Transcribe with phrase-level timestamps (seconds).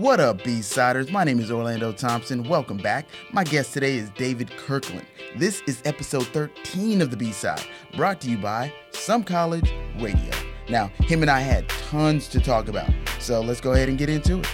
[0.00, 1.12] What up, B-Siders?
[1.12, 2.48] My name is Orlando Thompson.
[2.48, 3.06] Welcome back.
[3.32, 5.04] My guest today is David Kirkland.
[5.36, 7.66] This is episode 13 of the B-Side,
[7.98, 10.30] brought to you by Some College Radio.
[10.70, 14.08] Now, him and I had tons to talk about, so let's go ahead and get
[14.08, 14.46] into it.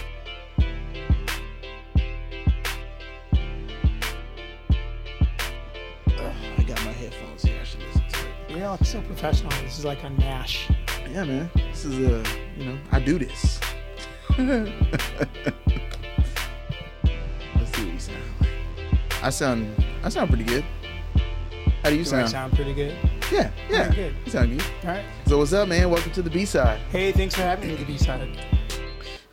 [6.09, 7.57] Ugh, I got my headphones here.
[7.61, 8.57] I should listen to it.
[8.57, 9.51] You're like so professional.
[9.63, 10.69] This is like a Nash.
[11.09, 11.49] Yeah, man.
[11.55, 12.21] This is a,
[12.57, 13.61] you know, I do this.
[14.37, 14.69] Let's
[17.75, 19.23] see what we sound like.
[19.23, 20.63] I sound, I sound pretty good.
[21.83, 22.29] How do you Do I sound?
[22.29, 22.95] sound pretty good?
[23.31, 23.87] Yeah, yeah.
[23.87, 24.15] Pretty good.
[24.25, 24.67] You sound good.
[24.83, 25.05] All right.
[25.25, 25.89] So what's up, man?
[25.89, 26.79] Welcome to the B side.
[26.91, 28.29] Hey, thanks for having me to the B side.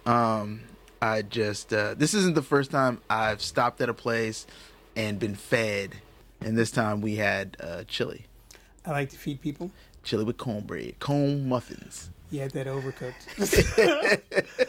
[0.06, 0.62] Um,
[1.02, 4.46] I just uh, this isn't the first time I've stopped at a place
[4.96, 5.96] and been fed,
[6.40, 8.24] and this time we had uh, chili,
[8.86, 9.70] I like to feed people.
[10.02, 12.10] chili with cornbread, cone muffins.
[12.30, 14.22] You had that overcooked.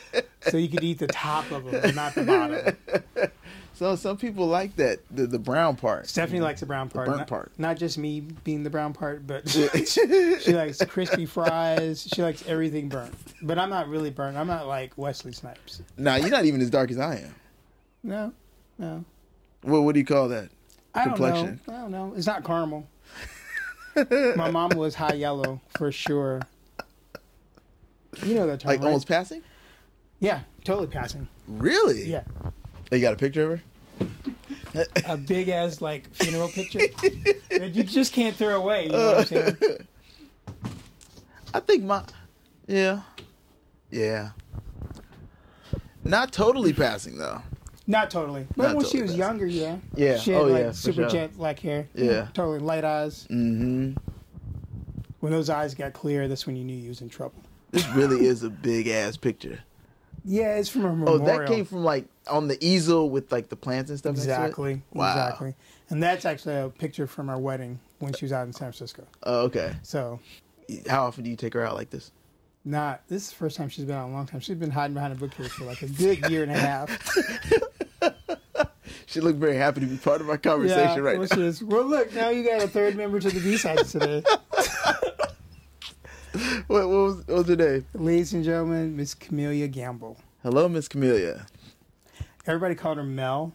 [0.50, 3.32] so you could eat the top of them, but not the bottom.
[3.76, 6.08] So some people like that the, the brown part.
[6.08, 7.08] Stephanie likes the brown part.
[7.08, 7.52] burnt not, part.
[7.58, 12.08] Not just me being the brown part, but she likes crispy fries.
[12.14, 13.14] She likes everything burnt.
[13.42, 14.38] But I'm not really burnt.
[14.38, 15.82] I'm not like Wesley Snipes.
[15.98, 17.36] Nah, you're not even as dark as I am.
[18.02, 18.34] No,
[18.78, 19.04] no.
[19.64, 20.50] What what do you call that?
[20.94, 21.60] I don't Complexion.
[21.68, 21.74] know.
[21.74, 22.14] I don't know.
[22.16, 22.88] It's not caramel.
[24.38, 26.42] My mom was high yellow for sure.
[28.24, 28.86] You know that term, Like right?
[28.88, 29.42] almost passing?
[30.20, 31.28] Yeah, totally passing.
[31.48, 32.06] Really?
[32.06, 34.86] Yeah, Oh, you got a picture of her?
[35.08, 36.80] a big ass like funeral picture
[37.50, 38.86] that you just can't throw away.
[38.88, 39.26] You know what I'm
[39.58, 39.88] saying?
[41.54, 42.04] I think my
[42.68, 43.02] yeah.
[43.92, 44.32] Yeah.
[46.04, 47.42] Not totally passing though.
[47.88, 49.20] Not totally, but Not when totally she was passing.
[49.20, 49.78] younger, yeah.
[49.96, 50.18] Yeah.
[50.18, 51.10] She had Oh, like yeah, super sure.
[51.10, 51.88] jet black hair.
[51.94, 52.28] Yeah.
[52.34, 53.28] totally light eyes.
[53.30, 53.94] Mm-hmm.
[55.20, 57.42] When those eyes got clear, that's when you knew you was in trouble.
[57.72, 59.60] This really is a big ass picture.
[60.26, 63.56] Yeah, it's from a Oh, that came from like on the easel with like the
[63.56, 64.16] plants and stuff.
[64.16, 64.34] next to it?
[64.34, 65.10] exactly, Wow.
[65.12, 65.56] exactly.
[65.90, 69.06] And that's actually a picture from our wedding when she was out in San Francisco.
[69.24, 69.76] Oh, okay.
[69.84, 70.20] So
[70.90, 72.12] How often do you take her out like this?
[72.64, 74.40] Not this is the first time she's been out in a long time.
[74.40, 77.16] She's been hiding behind a bookcase for like a good year and a half.
[79.08, 81.42] She looked very happy to be part of our conversation right well, now.
[81.44, 81.64] is.
[81.64, 84.22] Well, look, now you got a third member to the B sides today,
[86.68, 87.86] What, what, was, what was her name?
[87.94, 88.96] ladies and gentlemen.
[88.96, 90.18] Miss Camellia Gamble.
[90.44, 91.46] Hello, Miss Camellia.
[92.48, 93.54] Everybody called her Mel,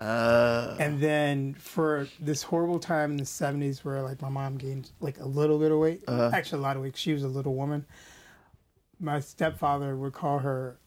[0.00, 4.90] Uh, and then for this horrible time in the '70s, where like my mom gained
[5.00, 6.30] like a little bit of weight, Uh-huh.
[6.34, 7.84] actually a lot of weight, She was a little woman.
[9.00, 10.78] My stepfather would call her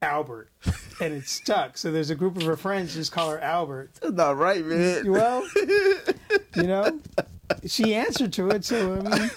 [0.00, 0.50] Albert,
[1.00, 1.76] and it stuck.
[1.76, 3.90] So there's a group of her friends just call her Albert.
[4.00, 5.10] that's not right, man.
[5.10, 5.46] Well,
[6.56, 6.98] you know,
[7.66, 8.64] she answered to it.
[8.64, 9.30] So I mean,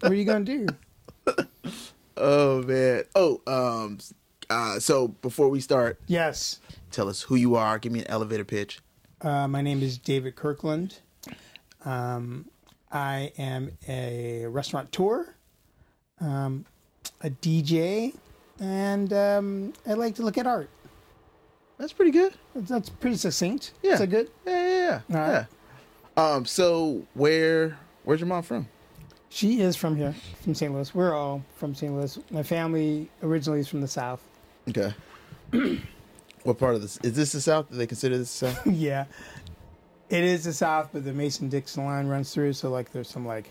[0.00, 0.66] what are you gonna do?
[2.16, 3.04] Oh man.
[3.14, 3.98] Oh, um,
[4.50, 6.60] uh, so before we start, Yes,
[6.90, 7.78] tell us who you are.
[7.78, 8.80] Give me an elevator pitch.
[9.22, 10.98] uh, my name is David Kirkland.
[11.84, 12.46] Um,
[12.90, 15.34] I am a restaurateur,
[16.20, 16.64] um,
[17.22, 18.14] a DJ,
[18.58, 20.68] and um, I like to look at art.
[21.78, 22.34] That's pretty good.
[22.56, 23.72] That's pretty succinct.
[23.82, 23.92] Yeah.
[23.92, 24.30] Is that good?
[24.44, 24.68] Yeah, yeah,
[25.08, 25.16] yeah.
[25.20, 25.28] Right.
[25.32, 25.44] yeah.
[26.18, 28.66] Um, so where where's your mom from?
[29.28, 30.74] She is from here, from St.
[30.74, 30.92] Louis.
[30.92, 31.94] We're all from St.
[31.94, 32.18] Louis.
[32.32, 34.20] My family originally is from the South.
[34.68, 34.92] Okay.
[36.42, 37.70] what part of this is this the South?
[37.70, 38.66] Do they consider this the South?
[38.66, 39.04] yeah.
[40.10, 42.54] It is the South, but the Mason Dixon line runs through.
[42.54, 43.50] So, like, there's some, like,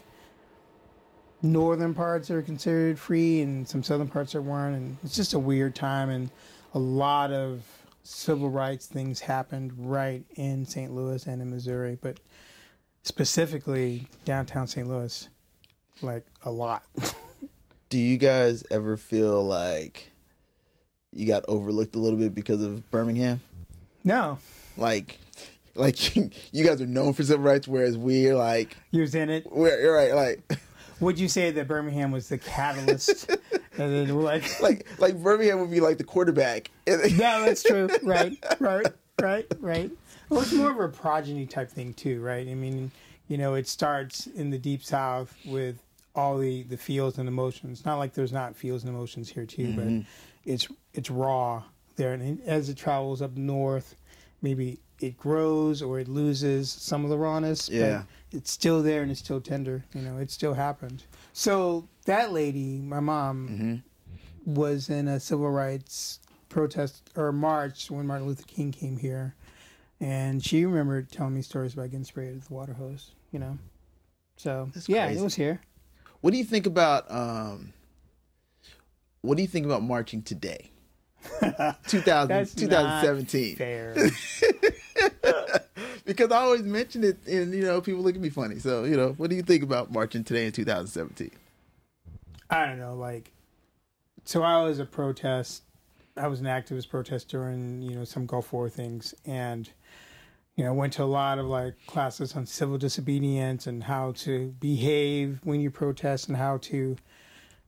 [1.42, 4.76] northern parts that are considered free and some southern parts that weren't.
[4.76, 6.10] And it's just a weird time.
[6.10, 6.32] And
[6.74, 7.64] a lot of
[8.04, 10.92] civil rights things happened right in St.
[10.92, 12.20] Louis and in Missouri, but
[13.08, 14.88] specifically downtown St.
[14.88, 15.28] Louis,
[16.02, 16.84] like, a lot.
[17.90, 20.12] Do you guys ever feel like
[21.14, 23.42] you got overlooked a little bit because of Birmingham?
[24.04, 24.38] no,
[24.76, 25.20] Like,
[25.76, 26.16] like
[26.52, 29.48] you guys are known for civil rights, whereas we're like, you was in it.
[29.52, 30.60] we're you're right, like,
[31.00, 33.36] Would you say that Birmingham was the catalyst?
[33.78, 36.72] like, like, like Birmingham would be like the quarterback.
[36.88, 37.06] No,
[37.46, 37.88] that's true.
[38.04, 38.88] Right, right,
[39.22, 39.92] right, right.
[40.30, 42.48] Well, it's more of a progeny type thing too, right?
[42.48, 42.92] I mean,
[43.28, 45.82] you know, it starts in the deep south with
[46.16, 47.86] all the the feels and emotions.
[47.86, 50.02] Not like there's not feels and emotions here too, but mm-hmm.
[50.46, 51.64] it's it's raw
[51.96, 53.96] there, and as it travels up north,
[54.42, 57.70] maybe it grows or it loses some of the rawness.
[57.70, 58.04] Yeah.
[58.32, 59.86] but it's still there and it's still tender.
[59.94, 61.04] You know, it still happened.
[61.34, 63.84] So that lady, my mom,
[64.46, 64.54] mm-hmm.
[64.54, 66.20] was in a civil rights
[66.50, 69.36] protest or march when Martin Luther King came here,
[70.00, 73.12] and she remembered telling me stories about getting sprayed with a water hose.
[73.32, 73.58] You know,
[74.38, 75.20] so That's yeah, crazy.
[75.20, 75.62] it was here.
[76.22, 77.74] What do you think about um?
[79.22, 80.72] What do you think about marching today?
[81.88, 83.56] 2000, That's 2017.
[83.58, 83.94] fair.
[86.06, 88.60] because I always mention it, and you know, people look at me funny.
[88.60, 91.32] So, you know, what do you think about marching today in 2017?
[92.50, 93.32] I don't know, like,
[94.24, 95.64] so I was a protest.
[96.16, 99.70] I was an activist protest during, you know, some Gulf War things, and
[100.58, 104.50] you know, went to a lot of like classes on civil disobedience and how to
[104.60, 106.98] behave when you protest and how to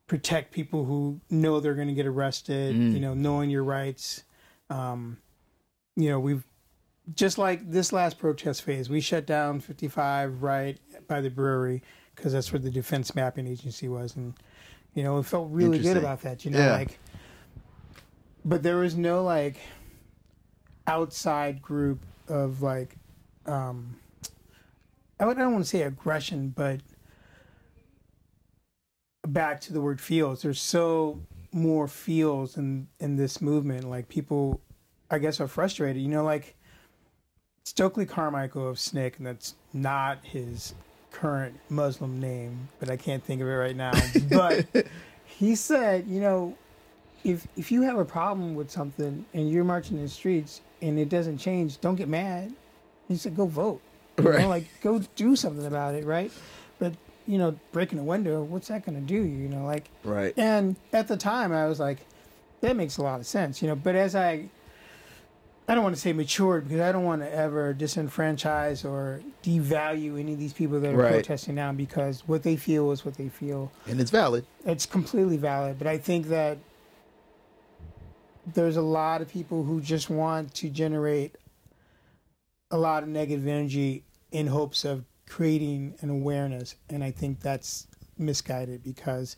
[0.07, 2.75] protect people who know they're going to get arrested.
[2.75, 4.23] You know, knowing your rights.
[4.71, 5.17] Um,
[5.95, 6.43] you know, we've
[7.15, 10.77] just like this last protest phase, we shut down 55 right
[11.07, 11.81] by the brewery
[12.15, 14.33] because that's where the defense mapping agency was, and
[14.95, 16.43] you know, it felt really good about that.
[16.43, 16.71] You know, Yeah.
[16.71, 16.99] like,
[18.43, 19.57] but there was no like
[20.87, 22.95] outside group of like,
[23.45, 23.95] um,
[25.19, 26.81] I I don't want to say aggression, but
[29.27, 30.41] back to the word feels.
[30.41, 31.21] There's so
[31.51, 33.89] more feels in in this movement.
[33.89, 34.61] Like people,
[35.09, 36.01] I guess, are frustrated.
[36.01, 36.55] You know, like
[37.63, 40.73] Stokely Carmichael of SNCC, and that's not his
[41.11, 43.91] current Muslim name, but I can't think of it right now.
[44.29, 44.65] But
[45.25, 46.57] he said, you know,
[47.23, 50.97] if if you have a problem with something and you're marching in the streets and
[50.99, 52.53] it doesn't change, don't get mad.
[53.07, 53.81] He said, go vote.
[54.17, 54.45] You know, Right.
[54.47, 56.31] like go do something about it, right?
[56.79, 56.93] But
[57.27, 59.21] you know, breaking a window, what's that going to do?
[59.21, 60.33] You know, like Right.
[60.37, 61.99] and at the time, I was like,
[62.61, 63.75] that makes a lot of sense, you know.
[63.75, 64.49] But as I,
[65.67, 70.19] I don't want to say matured because I don't want to ever disenfranchise or devalue
[70.19, 71.11] any of these people that are Right.
[71.11, 73.71] protesting now because what they feel is what they feel.
[73.87, 74.45] And it's valid.
[74.65, 75.77] It's completely valid.
[75.77, 76.57] But I think that
[78.45, 81.35] there's a lot of people who just want to generate
[82.71, 86.75] a lot of negative energy in hopes of creating an awareness.
[86.89, 87.87] And I think that's
[88.17, 89.35] misguided because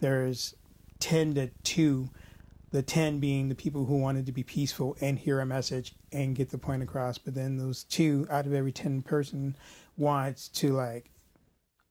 [0.00, 0.54] there's
[1.00, 2.08] 10 to 2,
[2.70, 6.34] the 10 being the people who wanted to be peaceful and hear a message and
[6.34, 7.18] get the point across.
[7.18, 9.56] But then those two out of every 10 person
[9.96, 11.10] wants to like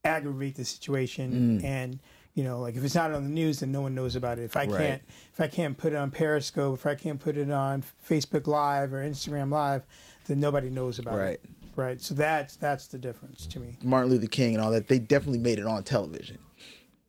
[0.03, 1.63] aggravate the situation mm.
[1.63, 1.99] and
[2.35, 4.43] you know like if it's not on the news then no one knows about it
[4.43, 4.77] if i Right.
[4.77, 5.01] can't
[5.33, 8.93] if i can't put it on periscope if i can't put it on facebook live
[8.93, 9.83] or instagram live
[10.27, 11.33] then nobody knows about Right.
[11.33, 11.41] it
[11.75, 12.01] right Right.
[12.01, 15.39] so that's that's the difference to me Martin Luther King and all that, they definitely
[15.39, 16.37] made it on television.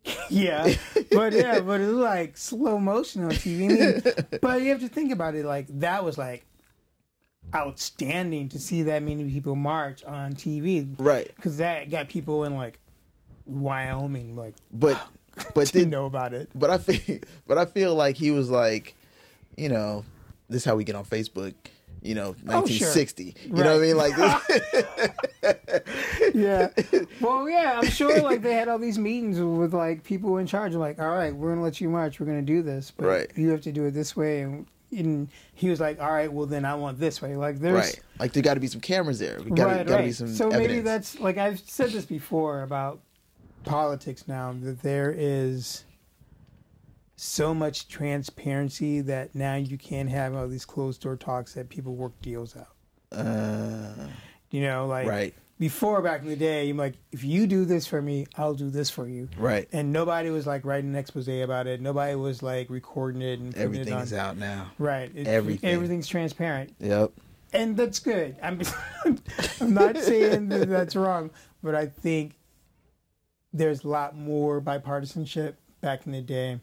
[0.30, 0.74] yeah
[1.12, 3.68] but yeah but it was like slow motion on tv I
[4.20, 6.44] mean, but you have to think about it like that was like
[7.54, 11.30] outstanding to see that many people march on tv Right.
[11.36, 12.78] because that got people in like
[13.46, 15.00] wyoming like But
[15.54, 18.94] but didn't know about it but I feel but I feel like he was like,
[19.56, 20.04] you know,
[20.48, 21.54] this is how we get on Facebook.
[22.02, 22.88] You know, Oh, sure.
[22.88, 23.34] 1960.
[23.46, 23.96] You know what I mean?
[23.96, 24.14] Like,
[26.34, 26.68] yeah.
[27.20, 30.74] Well, yeah, I'm sure like they had all these meetings with like people in charge.
[30.74, 32.20] Like, all right, we're gonna let you march.
[32.20, 33.30] We're gonna do this, but Right.
[33.36, 34.42] you have to do it this way.
[34.42, 37.36] And, and he was like, all right, well then I want this way.
[37.36, 38.00] Like, there's right.
[38.18, 39.38] Like there got to be some cameras there.
[39.42, 40.04] We got to right, got to right.
[40.04, 40.68] be some so evidence.
[40.68, 43.00] maybe that's like I've said this before about
[43.64, 45.84] politics now that there is
[47.16, 51.94] so much transparency that now you can't have all these closed door talks that people
[51.94, 52.68] work deals out.
[53.18, 54.08] uh,
[54.50, 55.34] You know, like right.
[55.58, 58.68] before back in the day, you're like, if you do this for me, I'll do
[58.68, 59.28] this for you.
[59.38, 59.68] Right.
[59.72, 61.80] And nobody was like writing an expose about it.
[61.80, 64.72] Nobody was like recording it and putting Everything it out now.
[64.78, 65.10] Right.
[65.14, 65.70] It- Everything.
[65.70, 67.12] Everything's transparent, Yep.
[67.52, 68.36] and that's good.
[68.42, 68.60] I'm
[69.60, 71.30] I'm not saying that that's wrong,
[71.62, 72.34] but I think
[73.54, 76.60] there's a lot more bipartisanship back in the day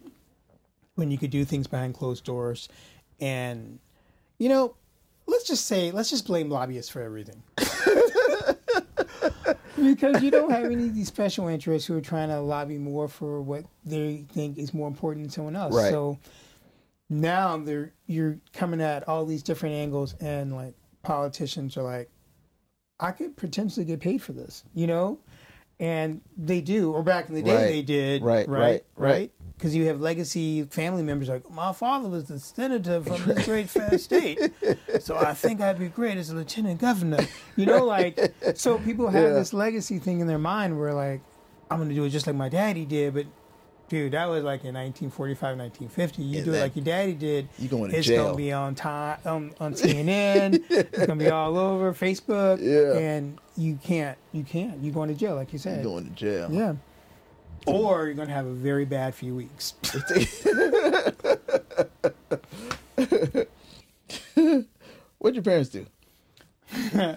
[0.95, 2.69] when you could do things behind closed doors,
[3.19, 3.79] and
[4.38, 4.75] you know,
[5.25, 7.41] let's just say let's just blame lobbyists for everything.
[9.81, 13.07] because you don't have any of these special interests who are trying to lobby more
[13.07, 15.74] for what they think is more important than someone else.
[15.74, 15.89] Right.
[15.89, 16.19] So
[17.10, 22.10] now they're you're coming at all these different angles and like politicians are like,
[23.00, 25.19] I could potentially get paid for this, you know?
[25.81, 27.63] And they do, or back in the day Right.
[27.65, 28.21] they did.
[28.21, 29.11] Right, right, right, right.
[29.11, 29.31] right.
[29.57, 33.69] Because you have legacy family members like, my father was the senator from this great
[34.00, 34.39] state,
[35.00, 37.19] so I think I'd be great as a lieutenant governor.
[37.55, 38.19] You know, like,
[38.55, 39.33] so people have Yeah.
[39.33, 41.21] this legacy thing in their mind where like,
[41.69, 43.25] I'm gonna do it just like my daddy did, but
[43.91, 46.24] dude, that was like in 1945, 1950.
[46.24, 47.50] You Yeah, do it like your daddy did.
[47.60, 48.24] You going to it's jail.
[48.25, 50.63] gonna be on time um, on, on CNN.
[50.69, 52.60] it's gonna be all over Facebook.
[52.62, 52.98] Yeah.
[52.98, 54.81] And you can't, you can't.
[54.81, 55.83] You're going to jail, like you You said.
[55.83, 56.48] going to jail.
[56.50, 56.75] Yeah.
[57.67, 59.74] Or you're gonna have a very bad few weeks.
[65.19, 65.86] What'd your parents do?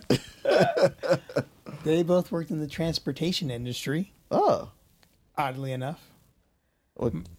[1.84, 4.70] they both worked in the transportation industry, Oh,
[5.38, 6.10] oddly enough.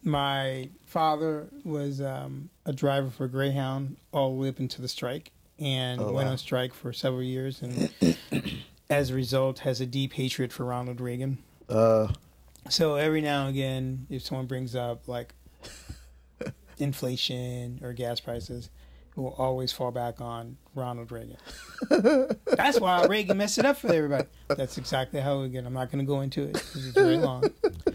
[0.03, 5.31] My father was um, a driver for Greyhound all the way up into the strike,
[5.59, 6.31] and Oh, went wow.
[6.33, 7.89] on strike for several years, and
[8.89, 11.37] as a result, has a deep hatred for Ronald Reagan.
[11.69, 12.09] Uh,
[12.69, 15.33] So every now and again, if someone brings up like
[16.77, 18.69] inflation or gas prices,
[19.15, 21.37] it will always fall back on Ronald Reagan.
[22.45, 24.27] That's why Reagan messed it up for everybody.
[24.49, 25.65] That's exactly how we again.
[25.65, 27.45] I'm not going to go into it because it's very long.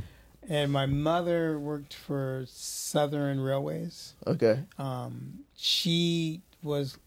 [0.50, 4.14] And my mother worked for Southern Railways.
[4.26, 4.64] okay.
[4.78, 6.98] Um, she was,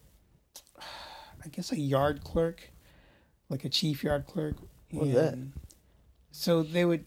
[0.79, 2.71] I guess, a yard clerk,
[3.49, 4.55] like a chief yard clerk.
[4.91, 5.37] What was that?
[6.31, 7.03] So they would,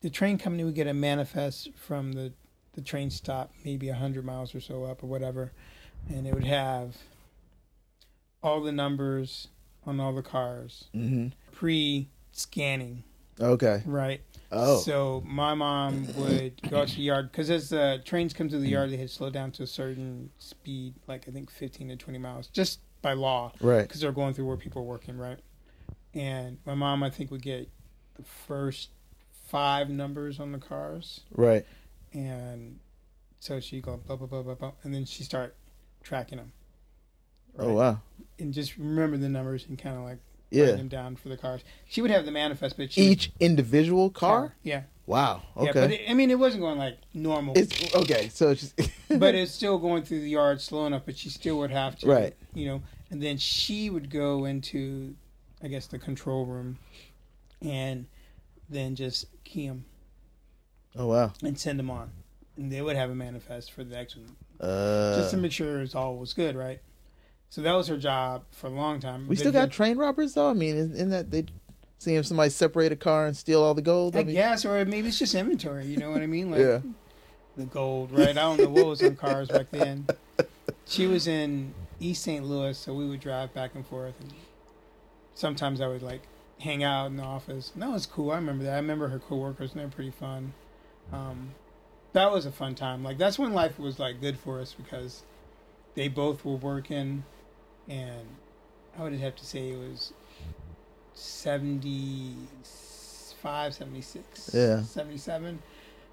[0.00, 2.32] the train company would get a manifest from the,
[2.72, 5.52] the train stop, maybe a hundred miles or so up or whatever,
[6.08, 6.96] and it would have
[8.42, 9.48] all the numbers
[9.86, 11.28] on all the cars Mm-hmm.
[11.52, 13.04] pre-scanning,
[13.38, 13.82] Okay.
[13.84, 14.22] right?
[14.54, 14.78] Oh.
[14.78, 18.58] So my mom would go out to the yard because as the trains come to
[18.58, 21.88] the yard, they had to slow down to a certain speed, like I think 15
[21.88, 23.82] to 20 miles, just by law, right.
[23.82, 25.38] because they're going through where people are working, right?
[26.14, 27.68] And my mom, I think, would get
[28.14, 28.90] the first
[29.48, 31.64] five numbers on the cars, Right.
[32.12, 32.78] and
[33.40, 35.56] so she go blah blah blah blah blah, and then she start
[36.02, 36.52] tracking them.
[37.58, 38.00] Oh wow.
[38.38, 40.18] And just remember the numbers and kind of like
[40.54, 40.72] Yeah.
[40.72, 41.62] them down for the cars.
[41.88, 44.54] She would have the manifest, but she Each individual car.
[44.62, 45.42] yeah, Wow.
[45.56, 45.66] Okay.
[45.66, 45.72] yeah.
[45.72, 47.54] But it, I mean, it wasn't going like normal.
[47.56, 48.28] it's okay.
[48.28, 48.90] So it's just.
[49.18, 51.02] but it's still going through the yard slow enough.
[51.06, 52.34] But she still would have to, Right.
[52.54, 55.14] You know, and then she would go into,
[55.62, 56.78] I guess, the control room,
[57.60, 58.06] and
[58.70, 59.84] then just key them
[60.96, 61.32] oh wow.
[61.42, 62.10] and send them on,
[62.56, 65.80] and they would have a manifest for the next one, Uh, just to make sure
[65.82, 66.80] it's all was good, right?
[67.52, 69.28] So that was her job for a long time.
[69.28, 70.48] we still got train robbers though.
[70.48, 71.44] I mean, in, in that they
[71.98, 74.16] see if somebody separate a car and steal all the gold.
[74.16, 75.84] I, I mean, guess, or maybe it's just inventory.
[75.84, 76.50] You know what I mean?
[76.50, 76.78] Like Yeah.
[77.58, 78.30] the gold, right?
[78.30, 80.06] I don't know what was on cars back then.
[80.86, 82.42] She was in East St.
[82.42, 84.14] Louis, so we would drive back and forth.
[84.22, 84.32] And
[85.34, 86.22] sometimes I would like
[86.58, 87.70] hang out in the office.
[87.74, 88.30] And that was cool.
[88.30, 88.72] I remember that.
[88.72, 90.54] I remember her coworkers, and they're pretty fun.
[91.12, 91.50] Um,
[92.14, 93.04] that was a fun time.
[93.04, 95.22] Like that's when life was like good for us because
[95.94, 97.24] they both were working,
[97.88, 98.26] and
[98.98, 100.12] I would have to say it was
[101.14, 104.82] 75, 76, Yeah.
[104.82, 105.62] 77,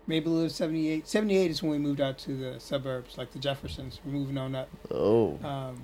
[0.08, 1.08] maybe a little 78.
[1.08, 4.00] 78 is when we moved out to the suburbs, like the Jeffersons.
[4.06, 4.70] We're moving on up.
[4.92, 5.38] Oh.
[5.44, 5.82] Um,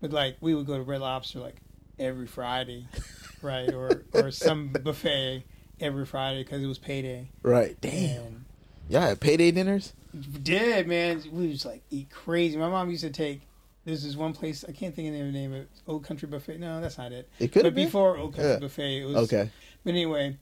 [0.00, 1.56] but like we would go to Red Lobster like
[1.98, 2.86] every Friday,
[3.42, 3.72] right?
[3.72, 5.44] Or or some buffet
[5.80, 7.28] every Friday because it was payday.
[7.42, 7.76] Right.
[7.80, 8.20] Damn.
[8.20, 8.44] And
[8.88, 9.94] Y'all had payday dinners.
[10.42, 11.22] did man?
[11.32, 12.58] We just like eat crazy.
[12.58, 13.42] My mom used to take.
[13.84, 15.68] There's this one place I can't think of the name of it.
[15.86, 16.58] Old Country Buffet.
[16.58, 17.28] No, that's not it.
[17.38, 17.84] It could But been.
[17.86, 18.58] before Old Country Yeah.
[18.58, 19.50] Buffet, it was Okay.
[19.84, 20.36] But anyway,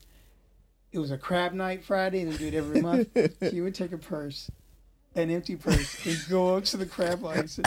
[0.93, 3.09] it was a crab night Friday, and they do it every month.
[3.51, 4.49] she would take a purse,
[5.17, 7.59] an empty purse, and go up to the crab legs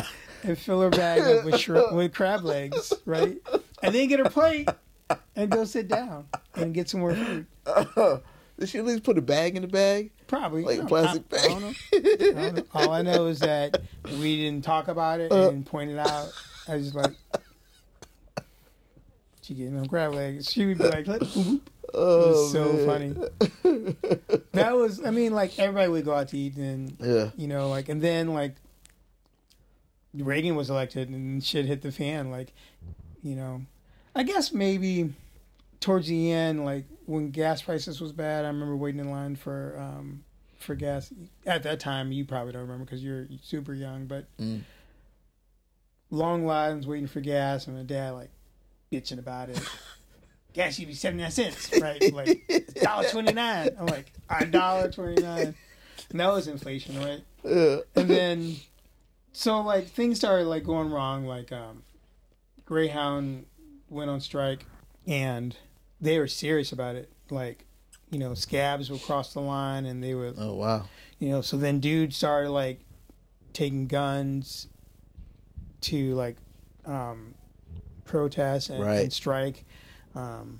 [0.43, 3.37] and, fill her bag up with shrimp, with crab legs, right?
[3.83, 4.69] And then get her plate
[5.35, 7.47] and go sit down and get some more food.
[8.57, 10.11] Did she at least put a bag in the bag?
[10.27, 11.49] Probably Like don't- plastic I, I bag?
[11.49, 11.77] don't.
[11.93, 12.63] I don't know.
[12.73, 13.81] All I know is that
[14.19, 15.49] we didn't talk about it Uh.
[15.49, 16.31] and point it out.
[16.67, 17.13] I was just like,
[19.41, 20.51] she getting them crab legs.
[20.51, 21.07] She would be like.
[21.97, 23.95] Oh, was so man.
[24.53, 25.03] that was.
[25.05, 27.29] I mean, like everybody would go out to eat and Yeah.
[27.37, 28.55] you know, like, and then like
[30.13, 32.31] Reagan was elected and shit hit the fan.
[32.31, 32.53] Like,
[33.21, 33.61] you know,
[34.15, 35.13] I guess maybe
[35.79, 39.77] towards the end, like when gas prices was bad, I remember waiting in line for
[39.79, 40.23] um
[40.57, 41.11] for gas
[41.45, 42.11] at that time.
[42.11, 44.61] You probably don't remember because you're super young, but Mm.
[46.09, 48.29] long lines waiting for gas, and my dad like
[48.91, 49.59] bitching about it.
[50.53, 52.01] gas to be seventy nine cents, right?
[52.13, 52.41] Like
[52.81, 53.75] dollar twenty nine.
[53.79, 55.55] I'm like a dollar twenty nine.
[56.11, 57.21] And that was inflation, right?
[57.43, 57.77] Yeah.
[57.95, 58.55] and then
[59.33, 61.83] so like things started like going wrong like um
[62.65, 63.45] greyhound
[63.89, 64.65] went on strike
[65.05, 65.55] and
[66.01, 67.65] they were serious about it like
[68.11, 70.85] you know scabs would cross the line and they were Oh wow.
[71.19, 72.79] you know so then dudes started like
[73.53, 74.67] taking guns
[75.81, 76.37] to like
[76.85, 77.33] um
[78.05, 79.01] protest and, Right.
[79.03, 79.65] and strike
[80.13, 80.59] um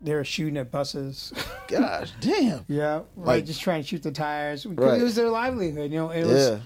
[0.00, 1.32] they were shooting at buses
[1.68, 2.64] Gosh, damn.
[2.68, 5.00] yeah right Like- just trying to shoot the tires Right.
[5.00, 6.60] it was their livelihood you know it was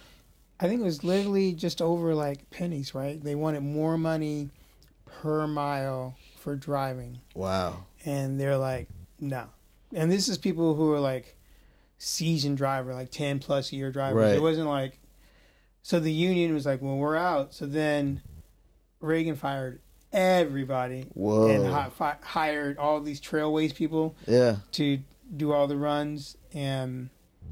[0.61, 3.21] I think it was literally just over like pennies, right?
[3.21, 4.49] They wanted more money
[5.07, 7.21] per mile for driving.
[7.35, 7.87] Wow.
[8.05, 8.89] And they're like,
[9.21, 9.47] no.
[9.95, 11.37] And this is people who are like
[11.99, 14.25] seasoned driver, like 10 plus year drivers.
[14.25, 14.35] Right.
[14.35, 14.99] It wasn't like,
[15.83, 17.55] so the union was like, well, we're out.
[17.55, 18.23] So then
[19.01, 19.81] Reagan fired
[20.13, 21.49] everybody Whoa.
[21.49, 24.57] and hi- fi- hired all these trailways people yeah.
[24.73, 24.99] to
[25.35, 27.09] do all the runs, and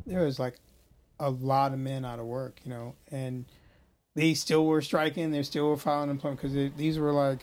[0.06, 0.56] there was like
[1.18, 3.47] a lot of men out of work, you know, and
[4.14, 5.30] they still were striking.
[5.30, 7.40] They still were filing employment because these were like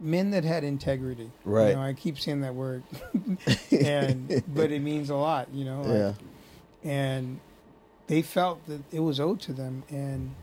[0.00, 1.30] men that had integrity.
[1.44, 1.70] Right.
[1.70, 2.82] You know, I keep saying that word,
[3.70, 5.82] and but it means a lot, you know.
[5.82, 6.14] like-
[6.84, 6.90] yeah.
[6.90, 7.40] and
[8.06, 10.34] they felt that it was owed to them, and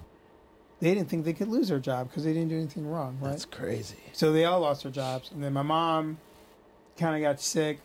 [0.79, 3.29] they didn't think they could lose their job because they didn't do anything wrong, right?
[3.29, 3.95] That's crazy.
[4.11, 6.17] So they all lost their jobs, and then my mom
[6.97, 7.79] kind of got sick.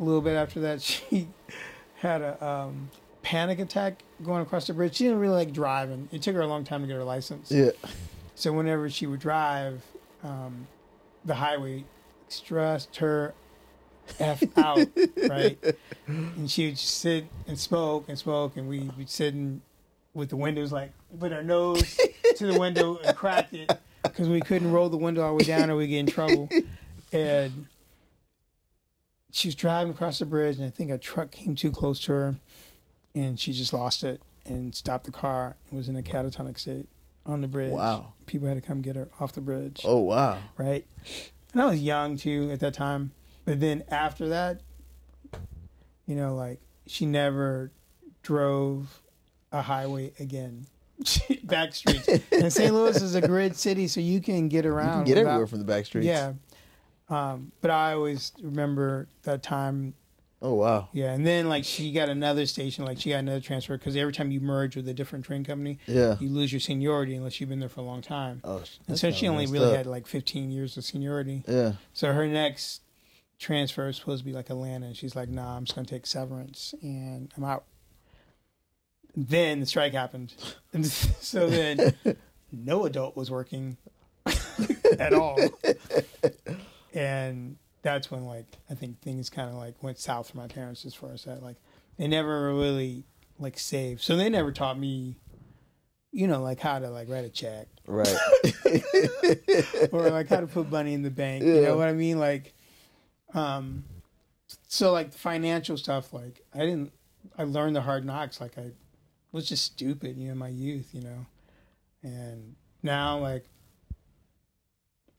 [0.00, 1.28] A little bit after that, she
[1.96, 2.90] had a um,
[3.22, 4.94] panic attack going across the bridge.
[4.96, 6.08] She didn't really like driving.
[6.12, 7.50] It took her a long time to get her license.
[7.50, 7.70] Yeah.
[8.36, 9.82] So whenever she would drive,
[10.22, 10.66] um,
[11.24, 11.84] the highway
[12.28, 13.34] stressed her
[14.18, 14.86] f out,
[15.28, 15.58] right?
[16.06, 19.62] And she would just sit and smoke and smoke, and we would sit in
[20.14, 21.98] with the windows like with our nose
[22.36, 23.70] to the window and crack it
[24.02, 26.48] because we couldn't roll the window all the way down or we get in trouble.
[27.12, 27.66] And
[29.30, 32.12] she was driving across the bridge, and I think a truck came too close to
[32.12, 32.34] her,
[33.14, 36.88] and she just lost it and stopped the car and was in a catatonic state
[37.28, 37.70] on the bridge.
[37.72, 38.14] Wow.
[38.26, 40.38] People had to come get her off the bridge Oh wow.
[40.56, 40.84] right?
[41.52, 43.12] And I was young too at that time.
[43.44, 44.60] But then after that,
[46.06, 47.70] you know, like she never
[48.22, 49.00] drove
[49.52, 50.66] a highway again.
[51.44, 52.08] Back streets.
[52.32, 52.74] And St.
[52.74, 54.86] Louis is a grid city, so you can get around.
[54.86, 56.06] You can get without- everywhere from the back streets.
[56.06, 56.32] Yeah.
[57.08, 59.94] Um, but I always remember that time.
[60.40, 60.88] Oh wow.
[60.92, 61.12] Yeah.
[61.12, 64.30] And then like she got another station, like she got another transfer because every time
[64.30, 66.16] you merge with a different train company, Yeah.
[66.20, 68.40] you lose your seniority unless you've been there for a long time.
[68.44, 68.62] Oh.
[68.86, 69.76] And so she only really up.
[69.76, 71.42] had like 15 years of seniority.
[71.48, 71.72] Yeah.
[71.92, 72.82] So her next
[73.40, 76.06] transfer is supposed to be like Atlanta, and she's like, "Nah, I'm just gonna take
[76.06, 77.64] severance, and I'm out."
[79.16, 80.34] Then the strike happened,
[80.72, 80.86] and
[81.20, 81.94] so then
[82.52, 83.76] no adult was working
[85.00, 85.38] at all,
[86.94, 87.56] and
[87.92, 90.94] that's when like I think things kind of like went south for my parents as
[90.94, 91.42] far as that.
[91.42, 91.56] Like
[91.96, 93.04] they never really
[93.38, 95.16] like saved, so they never taught me,
[96.12, 98.14] you know, like how to like write a check Right.
[99.92, 101.42] or like how to put money in the bank.
[101.42, 102.18] You know what I mean?
[102.18, 102.52] Like,
[103.32, 103.84] um,
[104.68, 106.12] so like the financial stuff.
[106.12, 106.92] Like I didn't.
[107.38, 108.40] I learned the hard knocks.
[108.40, 108.72] Like I
[109.32, 111.26] was just stupid, you know, in my youth, you know,
[112.02, 113.44] and now like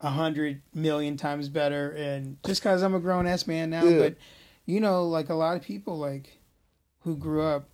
[0.01, 1.91] a hundred million times better.
[1.91, 3.99] And just because I'm a grown ass man now, Yeah.
[3.99, 4.15] but
[4.65, 6.39] you know, like a lot of people like
[7.01, 7.69] who grew up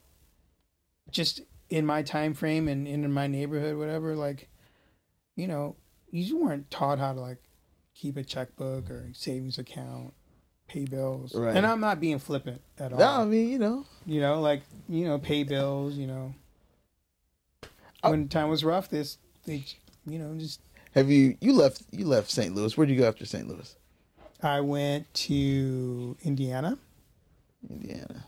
[1.12, 4.50] just in my time frame and in my neighborhood, whatever, like
[5.36, 5.76] you know,
[6.12, 7.38] you weren't taught how to like
[7.94, 10.14] keep a checkbook or savings account,
[10.68, 11.36] pay bills.
[11.36, 11.56] Right.
[11.56, 13.00] And I'm not being flippant at all.
[13.00, 13.86] no, I mean you know.
[14.06, 15.96] You know, like you know, pay bills.
[15.96, 16.34] You know,
[18.04, 18.12] Oh.
[18.12, 19.66] when time was rough, this they,
[20.06, 20.60] you know, just
[20.96, 22.56] Have you you left you left St.
[22.56, 22.76] Louis?
[22.78, 23.48] Where'd you go after St.
[23.48, 23.76] Louis?
[24.42, 26.78] I went to Indiana,
[27.70, 28.26] Indiana.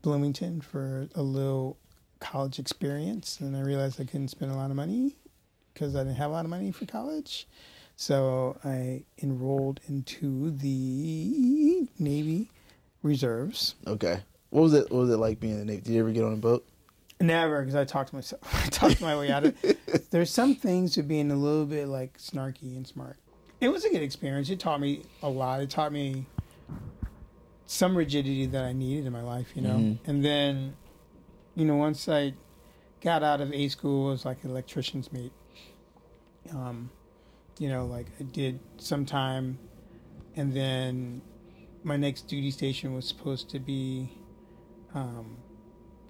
[0.00, 1.76] Bloomington for a little
[2.20, 5.16] college experience, and I realized I couldn't spend a lot of money
[5.74, 7.46] because I didn't have a lot of money for college.
[7.96, 12.50] So I enrolled into the Navy
[13.02, 13.74] Reserves.
[13.86, 14.20] Okay.
[14.48, 14.90] What was it?
[14.90, 15.82] What was it like being in the Navy?
[15.82, 16.64] Did you ever get on a boat?
[17.20, 18.42] Never, because I talked to myself.
[18.64, 20.10] I talked my way out of it.
[20.10, 23.16] There's some things to being a little bit like snarky and smart.
[23.60, 24.50] It was a good experience.
[24.50, 25.60] It taught me a lot.
[25.62, 26.26] It taught me
[27.64, 29.76] some rigidity that I needed in my life, you know.
[29.76, 29.98] Mhm.
[30.06, 30.76] And then,
[31.54, 32.34] you know, once I
[33.00, 35.32] got out of A school, I was like an electrician's mate.
[36.52, 36.90] Um,
[37.58, 39.58] you know, like I did some time,
[40.36, 41.22] and then
[41.82, 44.10] my next duty station was supposed to be
[44.94, 45.38] um,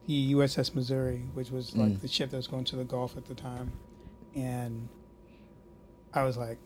[0.07, 2.01] the USS Missouri, which was like Mm.
[2.01, 3.73] the ship that was going to the Gulf at the time,
[4.35, 4.89] and
[6.15, 6.59] I was like,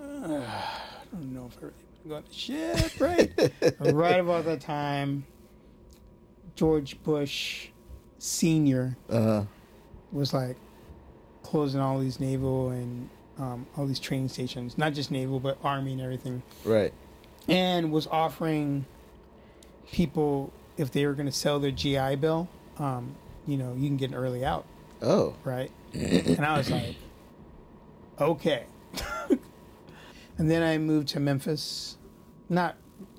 [0.00, 0.26] I
[1.12, 3.32] don't know if I really want to go on the ship, right?
[3.94, 5.24] right about that time,
[6.54, 7.68] George Bush
[8.18, 9.44] Senior Uh
[10.12, 10.56] was like
[11.42, 13.08] closing all these naval and
[13.38, 16.92] um, all these training stations, not just naval but army and everything, right.
[17.48, 18.84] and was offering
[19.90, 22.48] people if they were going to sell their GI Bill,
[22.82, 23.14] um,
[23.46, 24.66] you know, you can get an early out,
[25.00, 25.34] Oh.
[25.44, 25.70] right?
[25.92, 26.96] and I was like,
[28.20, 28.64] okay.
[30.38, 31.96] and then I moved to Memphis,
[32.48, 32.76] not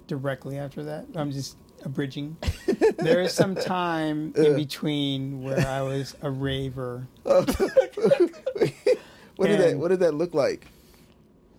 [0.07, 1.05] directly after that.
[1.15, 2.37] I'm just abridging.
[2.97, 7.07] there is some time in between where I was a raver.
[7.23, 10.67] what did that What did that look like?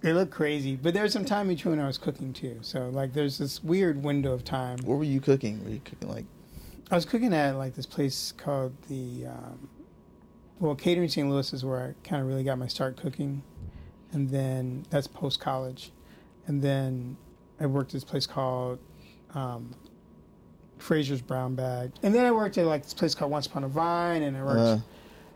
[0.02, 2.58] It looked crazy, but there's some time between when I was cooking too.
[2.60, 4.78] So like, there's this weird window of time.
[4.84, 5.64] What were you cooking?
[5.64, 6.26] Were you cooking like?
[6.90, 9.68] I was cooking at like this place called the, um,
[10.60, 11.28] well, Catering St.
[11.28, 13.42] Louis is where I kind of really got my start cooking,
[14.12, 15.92] and then that's post college,
[16.46, 17.16] and then
[17.58, 18.78] I worked at this place called
[19.34, 19.74] um,
[20.78, 23.68] Frazer's Brown Bag, and then I worked at like this place called Once Upon a
[23.68, 24.58] Vine, and I worked.
[24.60, 24.78] Uh.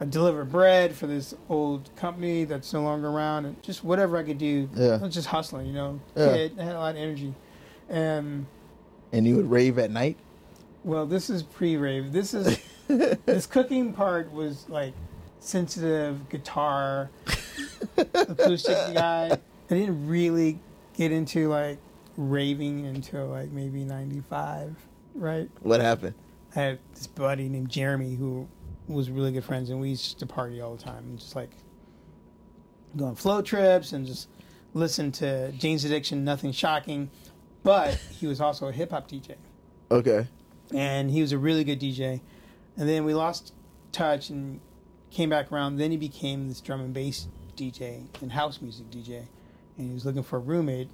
[0.01, 4.23] I delivered bread for this old company that's no longer around, and just whatever I
[4.23, 4.71] could do.
[4.77, 4.91] Yeah.
[4.91, 6.01] I was just hustling, you know.
[6.15, 6.35] Yeah.
[6.35, 7.35] Kid, I had a lot of energy,
[7.89, 8.47] and
[9.13, 10.17] And you would rave at night.
[10.89, 12.13] Well, this is pre-rave.
[12.13, 14.95] This is this cooking part was like
[15.39, 17.11] sensitive guitar,
[17.97, 19.39] acoustic guy.
[19.71, 20.59] I didn't really
[20.97, 21.77] get into like
[22.17, 24.75] raving until like maybe '95,
[25.15, 25.51] right?
[25.61, 26.15] What happened?
[26.57, 28.49] I had this buddy named Jeremy who
[28.87, 31.51] was really good friends, and we used to party all the time and just like
[32.97, 34.29] go on float trips and just
[34.73, 37.11] listen to Jane's Addiction, nothing shocking.
[37.63, 39.35] But he was also a hip hop DJ
[39.91, 40.27] Okay.
[40.75, 42.21] And he was a really good DJ.
[42.77, 43.53] And then we lost
[43.93, 44.61] touch and
[45.11, 45.77] came back around.
[45.77, 49.27] Then he became this drum and bass DJ and house music DJ,
[49.77, 50.89] and he was looking for a roommate.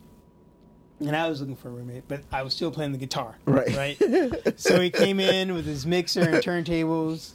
[1.01, 3.37] And I was looking for a roommate, but I was still playing the guitar.
[3.45, 3.77] Right.
[3.77, 4.59] Right.
[4.59, 7.33] so he came in with his mixer and turntables,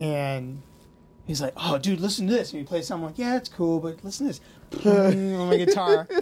[0.00, 0.62] and
[1.26, 3.48] he's like, "Oh, dude, listen to this." And he plays something I'm like, "Yeah, it's
[3.48, 4.40] cool, but listen to this."
[4.86, 6.06] on my guitar.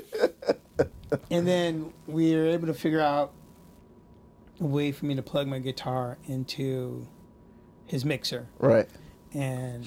[1.30, 3.32] And then we were able to figure out
[4.60, 7.06] a way for me to plug my guitar into
[7.86, 8.88] his mixer, Right.
[9.32, 9.86] and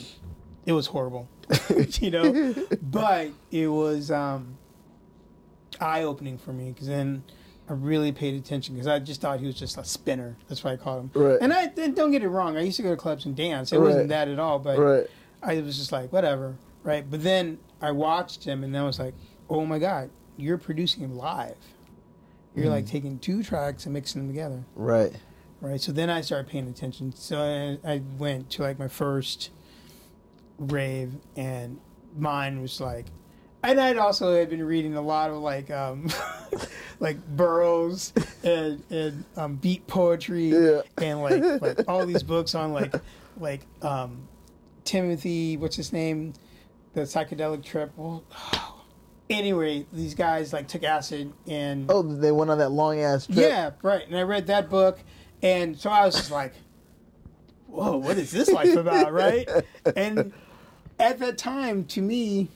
[0.66, 1.28] it was horrible,
[2.00, 2.56] you know.
[2.82, 4.58] But it was um,
[5.80, 7.24] eye opening for me because then
[7.70, 10.36] I really paid attention because I just thought he was just a spinner.
[10.48, 11.22] That's why I called him.
[11.22, 11.38] Right.
[11.42, 12.58] And I and don't get it wrong.
[12.58, 13.72] I used to go to clubs and dance.
[13.72, 13.88] It Right.
[13.88, 14.60] wasn't that at all.
[14.60, 15.08] But Right.
[15.44, 17.10] I was just like, whatever, right?
[17.10, 19.14] But then I watched him, and then I was like,
[19.50, 21.56] oh my god, you're producing live.
[22.56, 25.14] You're like taking two tracks and mixing them together, Right.
[25.62, 25.80] right?
[25.80, 27.14] So then I started paying attention.
[27.16, 27.40] So
[27.86, 29.52] I, I went to like my first
[30.58, 31.80] rave, and
[32.18, 33.06] mine was like,
[33.64, 36.10] and I'd also had been reading a lot of like, um,
[37.00, 38.12] like Burroughs
[38.44, 40.82] and and um, beat poetry Yeah.
[40.98, 42.94] and like like all these books on like
[43.40, 44.28] like um
[44.84, 46.34] Timothy, what's his name,
[46.96, 47.92] the psychedelic trip.
[47.96, 48.24] Well,
[49.32, 53.38] anyway, these guys like took acid and Oh, they went on that long ass trip.
[53.38, 54.06] yeah, right.
[54.06, 55.00] And I read that book,
[55.42, 56.54] and so I was just like,
[57.68, 59.50] "Whoa, what is this life about?" Right?
[59.96, 60.34] And
[61.00, 62.50] at that time, to me,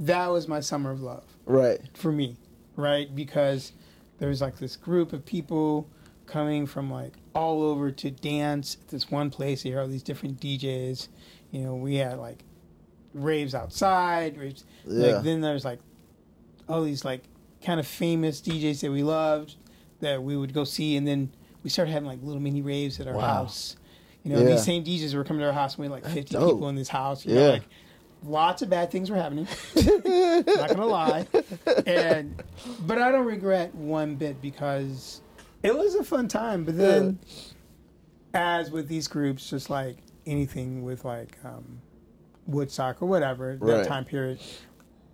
[0.00, 1.80] that was my summer of love Right.
[1.94, 2.36] for me,
[2.76, 3.14] right?
[3.14, 3.72] Because
[4.18, 5.88] there was like this group of people
[6.26, 9.62] coming from like all over to dance at this one place.
[9.62, 11.08] Hear all these different DJs.
[11.50, 12.44] You know, we had like
[13.12, 14.38] raves outside.
[14.38, 15.16] Raves, Yeah.
[15.16, 15.80] like, then there's like
[16.68, 17.22] all these like
[17.64, 19.56] kind of famous DJs that we loved
[20.00, 21.30] that we would go see, and then
[21.62, 23.20] we started having like little mini raves at our Wow.
[23.20, 23.76] house.
[24.24, 24.50] You know, Yeah.
[24.50, 26.52] these same DJs were coming to our house, and we had like 50 dope.
[26.54, 27.24] people in this house.
[27.26, 27.52] You know, Yeah.
[27.52, 27.62] like
[28.24, 29.46] lots of bad things were happening.
[29.76, 31.26] Not gonna lie,
[31.86, 32.40] and
[32.86, 35.20] but I don't regret one bit because
[35.62, 36.64] it was a fun time.
[36.64, 37.18] But then,
[38.34, 39.96] as with these groups, just like
[40.26, 41.80] anything with like um,
[42.46, 44.38] Woodstock or whatever that time period,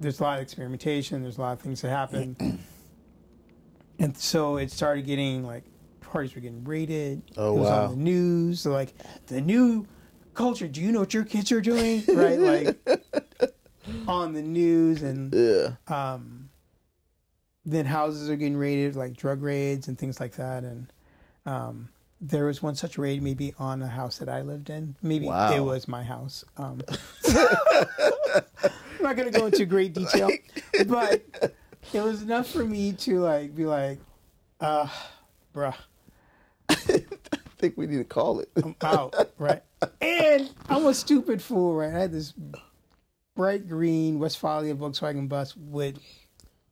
[0.00, 1.22] there's a lot of experimentation.
[1.22, 2.36] There's a lot of things that happen,
[3.98, 5.64] and so it started getting like
[6.00, 7.22] parties were getting raided.
[7.36, 7.84] Oh, it was wow.
[7.84, 8.60] on the news.
[8.60, 8.94] So like
[9.26, 9.86] the new
[10.34, 10.68] culture.
[10.68, 12.02] Do you know what your kids are doing?
[12.08, 13.02] Right, like
[14.06, 15.72] on the news and Yeah.
[15.88, 16.50] um,
[17.64, 20.62] then houses are getting raided, like drug raids and things like that.
[20.64, 20.92] And
[21.44, 21.88] um,
[22.20, 24.96] there was one such raid, maybe on a house that I lived in.
[25.02, 25.52] Maybe Wow.
[25.54, 26.44] it was my house.
[26.56, 26.80] Um,
[27.28, 28.42] I'm
[29.02, 30.30] not gonna go into great detail,
[30.86, 31.22] but
[31.92, 33.98] it was enough for me to like be like,
[34.60, 34.88] uh,
[35.54, 35.74] bruh,
[36.68, 36.76] I
[37.58, 38.50] think we need to call it.
[38.56, 39.62] I'm out, right?
[40.00, 41.94] And I'm a stupid fool, right?
[41.94, 42.34] I had this
[43.36, 45.98] bright green Westfalia Volkswagen bus with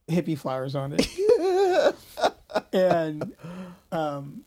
[0.09, 1.95] hippie flowers on it.
[2.73, 3.33] and
[3.93, 4.43] um,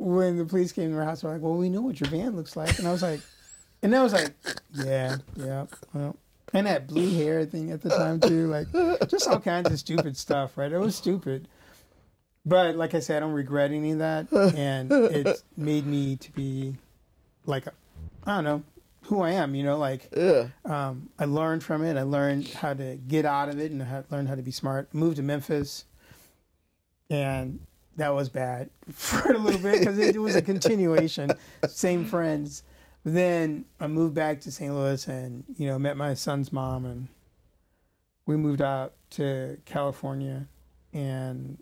[0.00, 2.34] when the police came to our house, they're like, "Well, we know what your van
[2.34, 3.20] looks like," and I was like,
[3.82, 4.32] and I was like,
[4.72, 6.16] "Yeah, yeah." Well,
[6.54, 8.66] and that blue hair thing at the time too, like
[9.08, 10.72] just all kinds of stupid stuff, right?
[10.72, 11.48] It was stupid,
[12.46, 16.32] but like I said, I don't regret any of that, and it's made me to
[16.32, 16.76] be
[17.46, 17.66] like,
[18.24, 18.62] I don't know
[19.04, 20.48] who I am, you know, like Yeah.
[20.64, 21.96] um, I learned from it.
[21.96, 24.92] I learned how to get out of it and I learned how to be smart.
[24.94, 25.84] Moved to Memphis,
[27.08, 27.60] and
[27.96, 31.30] that was bad for a little bit because it, was a continuation.
[31.68, 32.62] Same friends.
[33.04, 34.72] But Then I moved back to St.
[34.74, 37.08] Louis and you know met my son's mom and
[38.26, 40.46] we moved out to California
[40.92, 41.58] and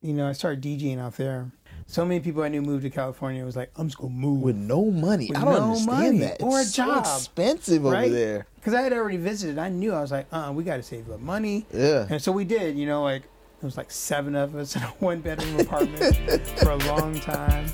[0.00, 1.50] you know I started DJing out there.
[1.88, 3.42] So many people I knew moved to California.
[3.42, 5.28] It was like I'm just gonna move With no money.
[5.28, 6.42] With I don't no understand money that.
[6.42, 8.10] or It's a job, So expensive over right?
[8.10, 8.46] there.
[8.56, 9.58] because I had already visited.
[9.58, 12.06] I knew I was like, uh, we got to save up money, Yeah.
[12.08, 12.76] and so we did.
[12.78, 13.22] You know, like
[13.60, 16.16] There was like seven of us in a one bedroom apartment
[16.58, 17.66] for a long time.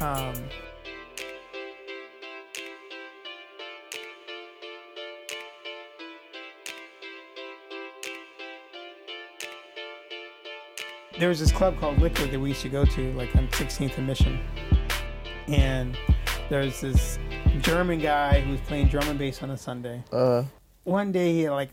[0.00, 0.34] Um,
[11.18, 13.98] there was this club called Liquid that we used to go to, like on 16th
[13.98, 14.40] and Mission.
[15.48, 15.96] And
[16.48, 17.18] there's this
[17.60, 20.02] German guy who was playing drum and bass on a Sunday.
[20.12, 20.44] Uh,
[20.84, 21.70] One day he like,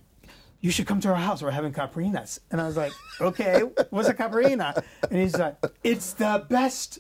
[0.62, 1.42] you should come to our house.
[1.42, 2.40] We're having caipirinhas.
[2.52, 2.92] And I was like,
[3.22, 4.84] okay, what's a caipirinha?
[5.10, 7.00] And he's like, it's the best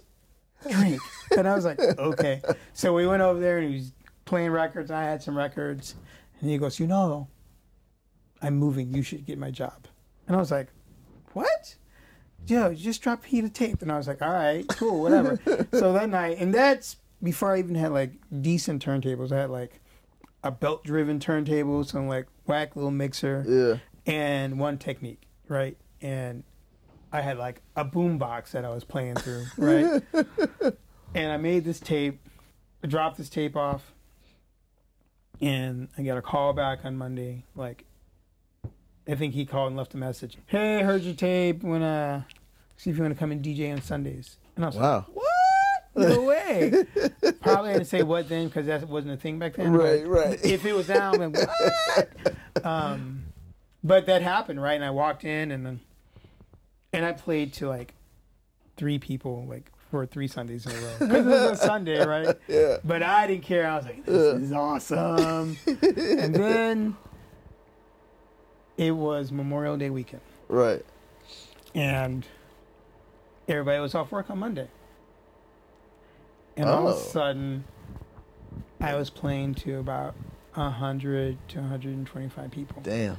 [0.70, 1.02] drink.
[1.36, 2.42] And I was like, okay.
[2.74, 3.94] So we went over there and he was
[4.26, 4.92] playing records.
[4.92, 5.96] And I had some records.
[6.40, 7.28] And he goes, you know,
[8.42, 8.94] I'm moving.
[8.94, 9.88] You should get my job.
[10.28, 10.68] And I was like,
[11.34, 11.76] what?
[12.46, 13.82] Yo, just drop heat of tape.
[13.82, 15.40] And I was like, all right, cool, whatever.
[15.74, 19.32] so that night, and that's before I even had like decent turntables.
[19.32, 19.82] I had like
[20.48, 23.44] a belt driven turntable, some like whack little mixer,
[24.08, 24.12] yeah.
[24.12, 25.78] and one technique, right?
[26.02, 26.44] And
[27.12, 30.02] I had like a boom box that I was playing through, right?
[31.14, 32.20] and I made this tape,
[32.82, 33.92] I dropped this tape off,
[35.42, 37.44] and I got a call back on Monday.
[37.54, 37.84] Like,
[39.06, 40.38] I think he called and left a message.
[40.46, 41.62] Hey, heard your tape.
[41.62, 42.26] Wanna
[42.78, 44.38] see if you want to come and DJ on Sundays?
[44.56, 45.06] And I was like, Wow.
[45.14, 45.27] what?
[45.98, 46.86] No way.
[47.42, 49.72] Probably didn't say what then because that wasn't a thing back then.
[49.72, 50.46] but Right, right.
[50.46, 52.10] If it was down, then what?
[52.64, 53.24] Um,
[53.84, 54.74] but that happened, right?
[54.74, 55.80] And I walked in and then,
[56.92, 57.94] and I played to like
[58.78, 60.94] three people, like for three Sundays in a row.
[61.00, 62.36] Because it was a Sunday, right?
[62.48, 62.78] Yeah.
[62.84, 63.68] But I didn't care.
[63.70, 65.56] I was like, this is awesome.
[65.68, 66.98] and then
[68.78, 70.22] it was Memorial Day weekend.
[70.50, 70.84] Right.
[71.76, 72.26] And
[73.48, 74.68] everybody was off work on Monday.
[76.58, 76.98] And all of Oh.
[76.98, 77.64] a sudden,
[78.82, 80.16] I was playing to about
[80.56, 82.82] 100 to 125 people.
[82.82, 83.18] Damn.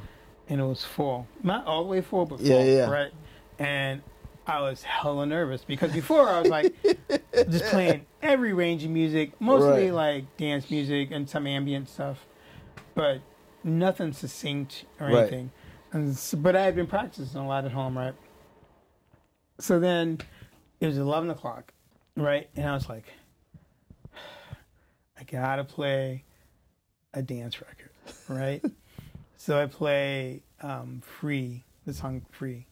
[0.49, 1.27] And it was full.
[1.43, 2.47] Not all the way full, but full.
[2.49, 2.91] Yeah, yeah.
[2.91, 3.13] Right.
[3.59, 4.03] And
[4.47, 6.75] I was hella nervous because before I was like
[7.51, 9.93] just playing every range of music, mostly Right.
[9.95, 12.27] like dance music and some ambient stuff,
[12.95, 13.21] but
[13.63, 15.19] nothing succinct or Right.
[15.19, 15.51] anything.
[15.93, 18.15] And but I had been practicing a lot at home, right?
[19.61, 20.19] So then
[20.81, 21.73] it was 11 o'clock,
[22.17, 22.49] right?
[22.57, 23.05] And I was like,
[25.19, 26.25] I gotta play
[27.15, 27.91] a dance record,
[28.29, 28.65] right?
[29.37, 32.67] so I play um, Free, the song Free.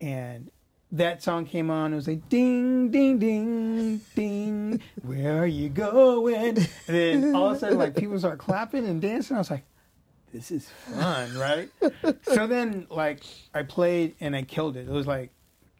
[0.00, 0.50] And
[0.92, 1.92] that song came on.
[1.92, 4.80] It was like ding, ding, ding, ding.
[5.02, 6.58] Where are you going?
[6.58, 9.36] And then all of a sudden, like people start clapping and dancing.
[9.36, 9.64] I was like,
[10.32, 11.68] this is fun, right?
[12.22, 14.88] so then, like, I played and I killed it.
[14.88, 15.30] It was like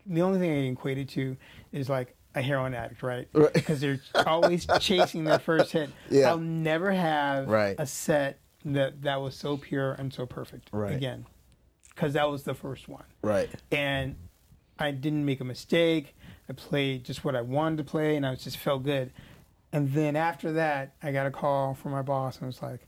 [0.07, 1.37] the only thing I equated to
[1.73, 3.29] is like a heroin addict, right?
[3.33, 3.53] Right.
[3.55, 5.91] Because they're always chasing that first hit.
[6.09, 6.29] Yeah.
[6.31, 7.75] I'll never have Right.
[7.79, 10.95] a set that that was so pure and so perfect Right.
[10.95, 11.27] again,
[11.89, 13.49] because that was the first one Right.
[13.73, 14.17] and
[14.79, 16.17] I didn't make a mistake.
[16.49, 19.13] I played just what I wanted to play, and I just felt good.
[19.73, 22.81] And then after that, I got a call from my boss, and was like,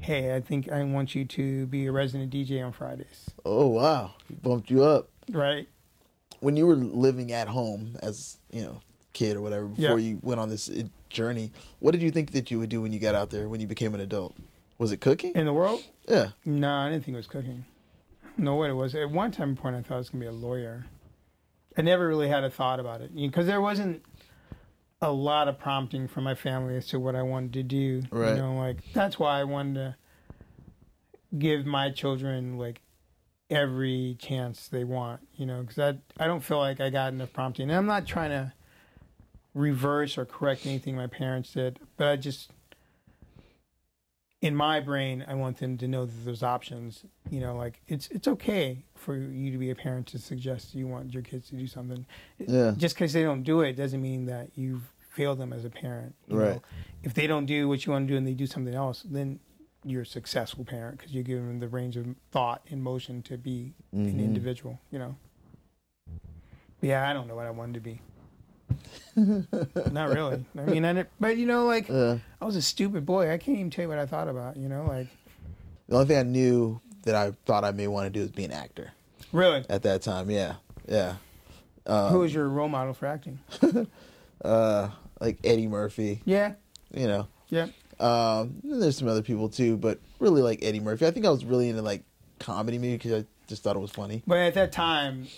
[0.00, 4.14] "Hey, I think I want you to be a resident DJ on Fridays." Oh wow.
[4.28, 5.08] He bumped you up.
[5.30, 5.68] Right?
[6.40, 8.80] When you were living at home as, you know,
[9.16, 10.08] kid or whatever before Yeah.
[10.10, 12.92] you went on this uh, journey, what did you think that you would do when
[12.92, 14.34] you got out there when you became an adult?
[14.78, 15.32] Was it cooking?
[15.34, 15.82] In the world?
[16.06, 16.28] Yeah.
[16.44, 17.64] No, I didn't think it was cooking.
[18.36, 18.94] No, what it was.
[18.94, 20.84] At one time point, I thought I was gonna be a lawyer.
[21.78, 24.02] I never really had a thought about it because there wasn't
[25.00, 28.02] a lot of prompting from my family as to what I wanted to do.
[28.10, 28.30] Right.
[28.36, 29.96] You know, like that's why I wanted to
[31.38, 32.80] give my children like
[33.48, 35.20] every chance they want.
[35.36, 38.06] You know, because I I don't feel like I got enough prompting, and I'm not
[38.06, 38.52] trying to
[39.56, 42.50] reverse or correct anything my parents did, but I just
[44.42, 47.04] in my brain, I want them to know that there's options.
[47.30, 50.86] You know, like it's it's okay for you to be a parent to suggest you
[50.86, 52.04] want your kids to do something.
[52.38, 52.74] Yeah.
[52.76, 56.14] Just because they don't do it doesn't mean that you've failed them as a parent.
[56.28, 56.44] you know?
[56.50, 56.60] Right.
[57.02, 59.40] If they don't do what you want to do and they do something else, then
[59.84, 63.38] you're a successful parent because you're giving them the range of thought and motion to
[63.38, 64.18] be an Mhm.
[64.18, 64.78] individual.
[64.90, 65.16] You know.
[66.78, 68.02] But yeah, I don't know what I wanted to be.
[69.16, 70.44] Not really.
[70.58, 73.30] I mean, I, didn't- but you know, like Uh, I was a stupid boy.
[73.32, 74.56] I can't even tell you what I thought about.
[74.56, 75.08] You know, like
[75.88, 78.44] the only thing I knew that I thought I may want to do is be
[78.44, 78.92] an actor
[79.32, 79.64] really.
[79.70, 80.30] at that time.
[80.30, 80.56] Yeah.
[80.88, 81.14] Yeah.
[81.86, 83.38] Um, Who was your role model for acting?
[84.44, 84.88] uh,
[85.20, 86.54] like Eddie Murphy, Yeah,
[86.92, 87.28] you know.
[87.48, 87.68] yeah.
[88.00, 91.06] Um, there's some other people too, but really like Eddie Murphy.
[91.06, 92.02] I think I was really into like
[92.40, 94.22] comedy maybe because I just thought it was funny.
[94.26, 95.28] But at that time,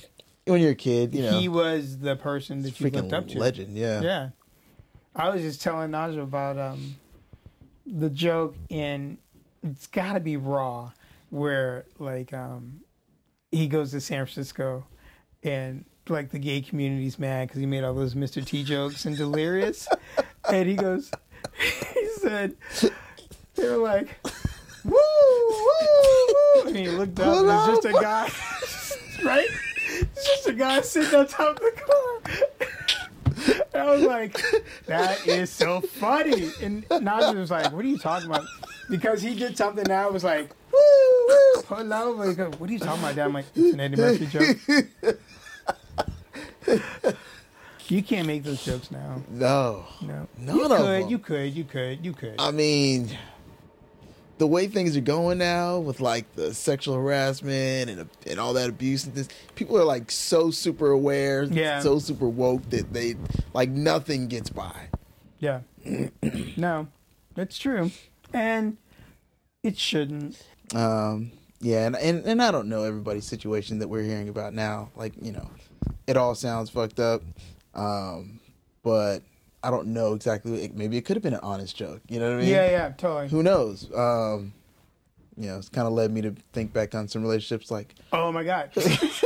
[0.48, 3.38] When you're a kid, you know, he was the person that you looked up to.
[3.38, 3.76] legend.
[3.76, 4.00] Yeah.
[4.00, 4.28] Yeah.
[5.14, 6.96] I was just telling Naja about um,
[7.86, 9.18] the joke in
[9.62, 10.92] it's gotta be raw
[11.30, 12.80] where like um,
[13.50, 14.86] he goes to San Francisco
[15.42, 18.44] and like the gay community's mad because he made all those Mr.
[18.44, 19.88] T jokes and delirious,
[20.50, 21.10] and he goes,
[21.94, 22.56] he said,
[23.54, 24.16] they were like,
[24.84, 28.30] woo, woo, woo, and he looked up and it's just a guy,
[29.24, 29.48] right?
[30.18, 32.20] It's just a guy sitting on top of the car.
[33.72, 34.36] And I was like,
[34.86, 36.50] that is so funny.
[36.60, 38.44] And Najee was like, what are you talking about?
[38.90, 40.78] Because he did something that I was like, woo,
[41.28, 41.62] woo.
[41.68, 42.10] Hello.
[42.10, 43.26] Like, what are you talking about, Dad?
[43.26, 44.56] I'm like, it's an Eddie Murphy joke.
[47.86, 49.22] You can't make those jokes now.
[49.30, 49.84] No.
[50.02, 50.26] No.
[50.36, 51.08] None you of could, them.
[51.08, 51.54] You could.
[51.54, 52.04] You could.
[52.04, 52.34] You could.
[52.40, 53.16] I mean,
[54.38, 58.68] the way things are going now with like the sexual harassment and and all that
[58.70, 61.80] abuse and this, people are like so super aware, Yeah.
[61.80, 63.16] so super woke that they
[63.52, 64.88] like nothing gets by.
[65.38, 65.60] yeah.
[66.56, 66.88] no,
[67.34, 67.90] that's true,
[68.32, 68.76] and
[69.62, 70.42] it shouldn't.
[70.74, 74.90] Um, yeah, and, and and I don't know everybody's situation that we're hearing about now.
[74.96, 75.48] Like you know,
[76.06, 77.22] it all sounds fucked up,
[77.74, 78.40] um,
[78.82, 79.22] but
[79.62, 80.64] I don't know exactly.
[80.64, 82.00] It, maybe it could have been an honest joke.
[82.08, 82.48] You know what I mean?
[82.50, 82.70] Yeah.
[82.70, 82.88] Yeah.
[82.96, 83.28] Totally.
[83.28, 83.92] Who knows?
[83.94, 84.52] Um,
[85.36, 87.70] you know, it's kind of led me to think back on some relationships.
[87.70, 88.70] Like, Oh my god.
[88.76, 89.22] it's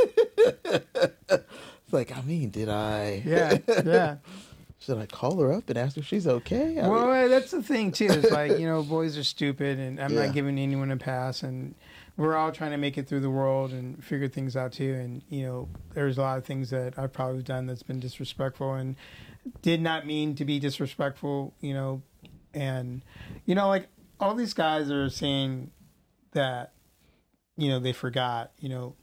[1.91, 3.21] like, I mean, did I?
[3.25, 3.57] Yeah.
[3.85, 4.15] Yeah.
[4.79, 6.77] Should I call her up and ask if she's okay?
[6.77, 8.07] I Well, mean, uh, that's the thing too.
[8.09, 10.25] It's like you know, boys are stupid, and I'm Yeah.
[10.25, 11.41] not giving anyone a pass.
[11.41, 11.73] And
[12.17, 14.93] we're all trying to make it through the world and figure things out too.
[14.93, 18.73] And you know, there's a lot of things that I've probably done that's been disrespectful
[18.73, 18.97] and
[19.61, 21.53] did not mean to be disrespectful.
[21.61, 22.01] You know,
[22.53, 23.03] and
[23.45, 23.87] you know, like
[24.19, 25.71] all these guys are saying
[26.31, 26.73] that
[27.57, 28.51] you know they forgot.
[28.59, 28.95] You know.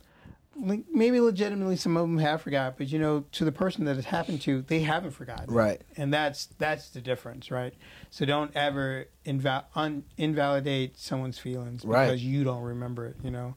[0.62, 3.96] Like maybe legitimately some of them have forgot, but you know, to the person that
[3.96, 5.80] it happened to, they haven't forgotten right.
[5.96, 7.72] and that's that's the difference, right?
[8.10, 12.18] So don't ever inval- un- invalidate someone's feelings because Right.
[12.18, 13.16] you don't remember it.
[13.22, 13.56] You know,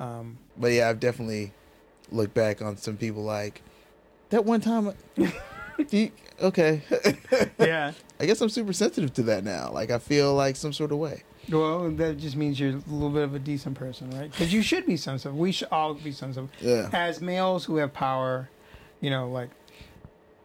[0.00, 1.52] um, But yeah, I've definitely
[2.10, 3.62] looked back on some people like
[4.30, 4.92] that one time.
[5.90, 6.10] you-
[6.42, 6.82] okay,
[7.58, 7.92] yeah.
[8.18, 9.70] I guess I'm super sensitive to that now.
[9.72, 11.22] Like I feel like some sort of way.
[11.50, 14.30] Well, that just means you're a little bit of a decent person, right?
[14.30, 15.36] Because you should be sensitive.
[15.36, 16.50] We should all be sensitive.
[16.60, 16.90] Yeah.
[16.92, 18.48] As males who have power,
[19.00, 19.50] you know, like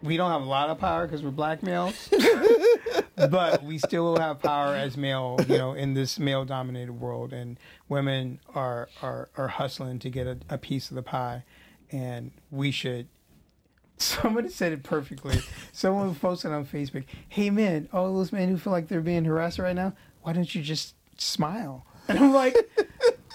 [0.02, 2.10] we don't have a lot of power because we're black males,
[3.15, 7.58] but we still have power as male, you know, in this male-dominated world, and
[7.89, 11.43] women are are are hustling to get a, a piece of the pie,
[11.91, 13.08] and we should.
[13.97, 15.39] Somebody said it perfectly.
[15.71, 19.58] Someone posted on Facebook, "Hey man, all those men who feel like they're being harassed
[19.60, 22.55] right now, why don't you just smile?" And I'm like,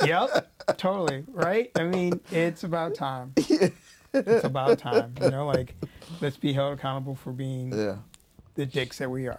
[0.04, 1.70] "Yep, totally, right?
[1.76, 3.32] I mean, it's about time.
[3.36, 5.44] It's about time, you know.
[5.46, 5.74] Like,
[6.20, 7.96] let's be held accountable for being Yeah.
[8.54, 9.36] the dicks that we are."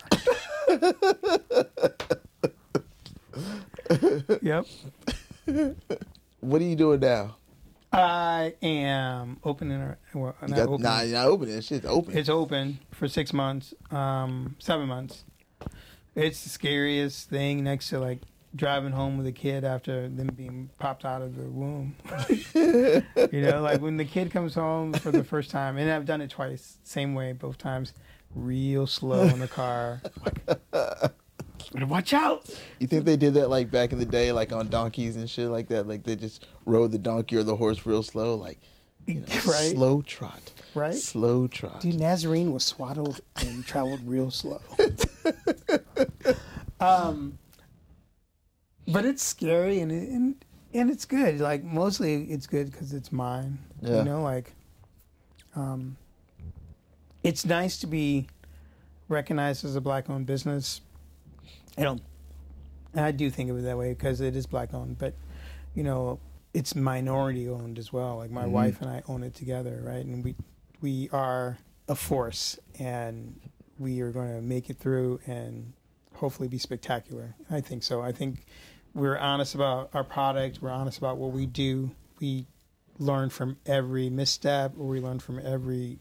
[4.42, 4.66] yep.
[6.42, 7.38] What are you doing now?
[7.94, 9.82] I am opening.
[9.82, 10.82] A, well, not got, opening.
[10.82, 11.56] nah, you're not opening.
[11.56, 12.18] That shit's open.
[12.18, 15.26] It's open for six months, um, seven months.
[16.16, 18.20] It's the scariest thing next to like
[18.56, 21.96] driving home with a kid after them being popped out of the womb.
[22.54, 26.22] you know, like when the kid comes home for the first time, and I've done
[26.22, 27.94] it twice, same way, both times,
[28.36, 30.02] real slow in the car.
[30.24, 31.12] Like,
[31.88, 32.50] watch out!
[32.80, 35.50] You think they did that like back in the day, like on donkeys and shit
[35.50, 35.88] like that?
[35.88, 38.60] Like they just rode the donkey or the horse real slow, like
[39.06, 39.72] you know, Right?
[39.72, 40.94] slow trot, Right?
[40.96, 41.82] Slow trot.
[41.82, 44.62] Dude, Nazarene was swaddled and traveled real slow.
[46.80, 47.38] um,
[48.88, 50.36] but it's scary and it, and
[50.74, 51.40] and it's good.
[51.40, 53.60] Like mostly, it's good because it's mine.
[53.82, 54.00] Yeah.
[54.00, 54.54] You know, like,
[55.56, 55.98] um,
[57.24, 58.28] it's nice to be
[59.10, 60.82] recognized as a black-owned business.
[61.78, 62.02] I don't.
[62.96, 65.14] I do think of it that way because it is black-owned, but
[65.74, 66.20] you know,
[66.54, 68.18] it's minority-owned as well.
[68.18, 68.52] Like my Mhm.
[68.52, 70.06] wife and I own it together, right?
[70.06, 70.36] And we
[70.82, 73.40] we are a force and
[73.78, 75.74] we are going to make it through and
[76.16, 77.36] hopefully be spectacular.
[77.50, 78.02] I think so.
[78.02, 78.46] I think
[78.94, 81.92] we're honest about our product, we're honest about what we do.
[82.20, 82.48] We
[83.00, 86.00] learn from every misstep or we learn from every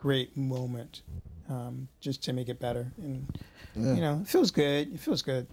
[0.00, 1.02] great moment
[1.48, 2.92] um, just to make it better.
[2.98, 3.26] And,
[3.74, 3.94] Yeah.
[3.94, 4.92] you know, it feels good.
[4.94, 5.46] It feels good.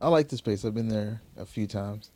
[0.00, 0.64] I like this place.
[0.64, 2.10] I've been there a few times,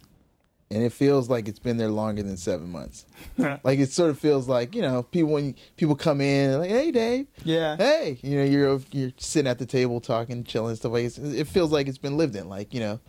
[0.71, 3.07] and it feels like it's been there longer than seven months.
[3.65, 6.91] like it sort of feels like you know people when people come in like, hey
[6.91, 7.77] Dave, yeah.
[7.79, 11.17] hey, you know you're you're sitting at the table talking, chilling, stuff like this.
[11.19, 13.01] It feels like it's been lived in, like you know,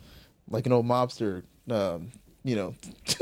[0.48, 2.12] like an old mobster, um,
[2.44, 2.74] you know,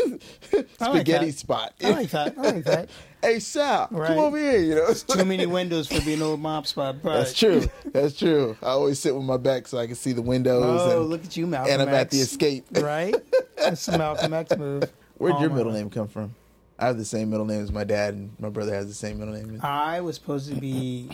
[0.80, 1.74] I like spaghetti spot.
[1.82, 2.38] I like that.
[2.38, 2.88] I like that.
[3.22, 4.08] hey Sal, Right.
[4.08, 4.58] come over here.
[4.60, 6.96] You know, Too many windows for being an old mob spot.
[7.02, 7.68] But That's true.
[7.92, 8.56] That's true.
[8.62, 11.24] I always sit with my back so I can see the windows, Oh, and, look
[11.24, 12.64] at you, Malcolm and I'm at the escape.
[12.72, 13.14] Right?
[13.56, 14.84] That's the Malcolm X move.
[15.18, 16.34] Where'd Oh, your middle name come from?
[16.78, 19.18] I have the same middle name as my dad, and my brother has the same
[19.18, 19.60] middle name.
[19.62, 21.10] I was supposed to be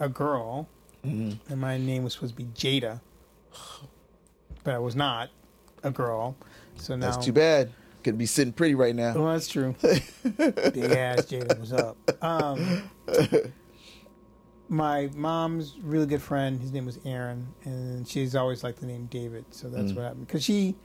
[0.00, 0.68] a girl,
[1.06, 1.52] Mm-hmm.
[1.52, 3.00] and my name was supposed to be Jada,
[4.64, 5.30] but I was not
[5.84, 6.36] a girl.
[6.80, 7.72] So now That's too bad.
[8.04, 9.14] Could be sitting pretty right now.
[9.14, 9.74] Well, that's true.
[9.82, 11.96] Big ass Jada was up.
[12.22, 12.82] Um,
[14.68, 19.06] my mom's really good friend, his name was Aaron, and she's always liked the name
[19.06, 19.44] David.
[19.50, 20.26] So that's what happened.
[20.26, 20.76] Because she,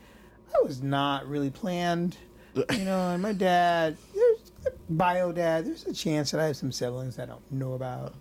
[0.56, 2.18] I was not really planned,
[2.56, 3.10] you know.
[3.10, 4.52] And my dad, there's
[4.90, 5.66] bio dad.
[5.66, 8.16] There's a chance that I have some siblings I don't know about,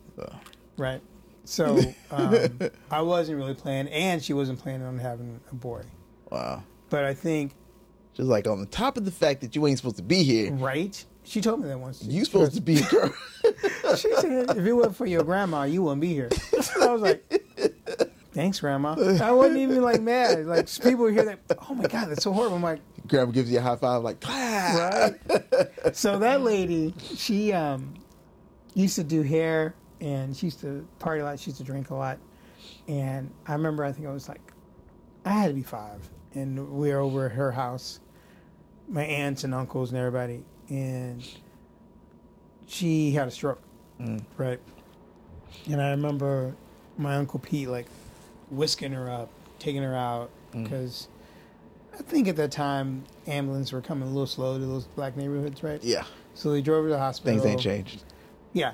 [0.77, 1.01] right?
[1.45, 2.59] So um,
[2.91, 5.83] I wasn't really planned, and she wasn't planning on having a boy.
[6.31, 6.65] Wow.
[6.91, 7.53] But I think,
[8.15, 10.53] Just like on the top of the fact that you ain't supposed to be here,
[10.53, 11.05] right?
[11.25, 12.03] She told me that once.
[12.03, 13.15] you supposed to be a girl.
[13.97, 16.31] She said, if it wasn't for your grandma, you wouldn't be here.
[16.81, 17.23] I was like,
[18.33, 18.95] thanks, grandma.
[19.21, 20.47] I wasn't even like mad.
[20.47, 22.57] Like people hear that, oh my god, that's so horrible.
[22.57, 25.15] I'm like, Grandma gives you a high five, like, clap.
[25.29, 25.69] right.
[25.93, 27.93] so that lady, she um
[28.75, 31.39] used to do hair and she used to party a lot.
[31.39, 32.19] She used to drink a lot.
[32.89, 34.41] And I remember, I think I was like,
[35.25, 38.01] I had to be five, and we were over at her house,
[38.89, 41.23] my aunts and uncles and everybody, and
[42.67, 43.61] she had a stroke,
[44.37, 44.61] right?
[45.67, 46.55] And I remember
[46.99, 47.87] my uncle Pete like
[48.51, 51.09] whisking her up, taking her out, because
[51.95, 55.63] I think at that time ambulances were coming a little slow to those black neighborhoods,
[55.63, 55.83] right?
[55.83, 56.05] Yeah.
[56.35, 57.39] So they drove her to the hospital.
[57.39, 58.05] Things ain't changed.
[58.55, 58.73] Yeah.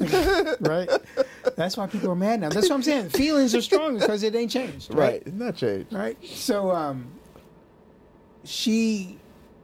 [0.60, 0.88] right?
[1.56, 2.48] That's why people are mad now.
[2.50, 3.10] That's what I'm saying.
[3.10, 4.92] Feelings are strong because it ain't changed.
[4.92, 4.98] Right.
[4.98, 5.22] Right.
[5.26, 5.92] It's not changed.
[5.92, 6.16] Right.
[6.24, 7.08] So um
[8.44, 9.17] she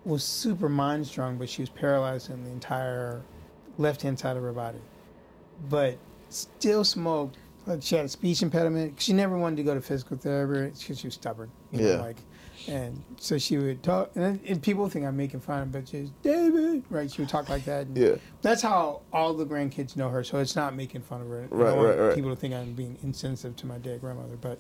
[0.04, 3.22] was super mind strong, but she was paralyzed in the entire
[3.78, 4.78] left hand side of her body.
[5.70, 5.96] But
[6.30, 7.36] still smoked.
[7.66, 9.00] Like she had a speech impediment.
[9.00, 11.50] She never wanted to go to physical therapy because she was stubborn.
[11.72, 12.00] You know, Yeah.
[12.00, 12.16] like
[12.68, 16.84] and so she would talk and, and people think I'm making fun, but she's David,
[16.90, 17.10] right?
[17.10, 17.86] She would talk like that.
[17.94, 18.14] Yeah.
[18.42, 21.46] that's how all the grandkids know her, so it's not making fun of her.
[21.50, 22.14] Right, right, right.
[22.14, 24.58] People to think I'm being insensitive to my dead grandmother, but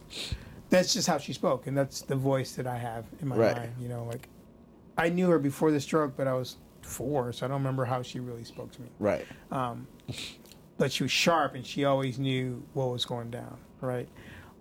[0.70, 3.56] that's just how she spoke, and that's the voice that I have in my Right.
[3.56, 3.72] mind.
[3.80, 4.28] You know, like
[4.96, 8.02] I knew her before the stroke, but I was four, so I don't remember how
[8.02, 8.88] she really spoke to me.
[8.98, 9.26] Right.
[9.50, 9.86] Um,
[10.78, 13.58] but she was sharp, and she always knew what was going down.
[13.80, 14.08] Right,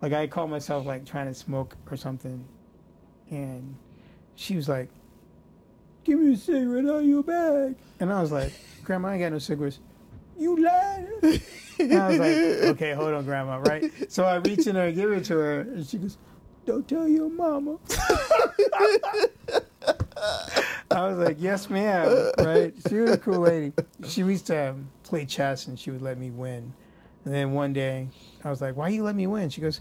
[0.02, 2.44] like I called myself like trying to smoke or something,
[3.30, 3.74] and
[4.34, 4.90] she was like,
[6.04, 8.52] "Give me a cigarette out of your bag," and I was like,
[8.84, 9.80] "Grandma, I ain't got no cigarettes."
[10.38, 11.40] You lied.
[11.78, 12.36] And I was like,
[12.76, 13.90] "Okay, hold on, Grandma." Right.
[14.12, 16.18] So I reach in there and give it to her, and she goes,
[16.66, 17.78] "Don't tell your mama."
[20.16, 22.74] I was like, "Yes, ma'am." Right?
[22.88, 23.72] She was a cool lady.
[24.06, 26.72] She used to play chess, and she would let me win.
[27.24, 28.08] And then one day,
[28.44, 29.80] I was like, "Why you let me win?" She goes,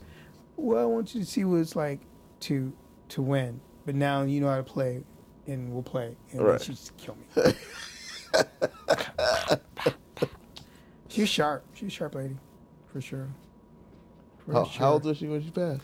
[0.56, 2.00] "Well, I want you to see what it's like
[2.42, 2.74] to
[3.10, 5.04] to win, but now you know how to play,
[5.46, 6.60] and we'll play." And Right.
[6.60, 7.54] then she just killed me.
[11.10, 11.64] She's sharp.
[11.76, 12.38] She's a sharp lady,
[12.92, 13.28] for sure.
[14.40, 14.80] For How, sure.
[14.80, 15.84] how old was she when she passed?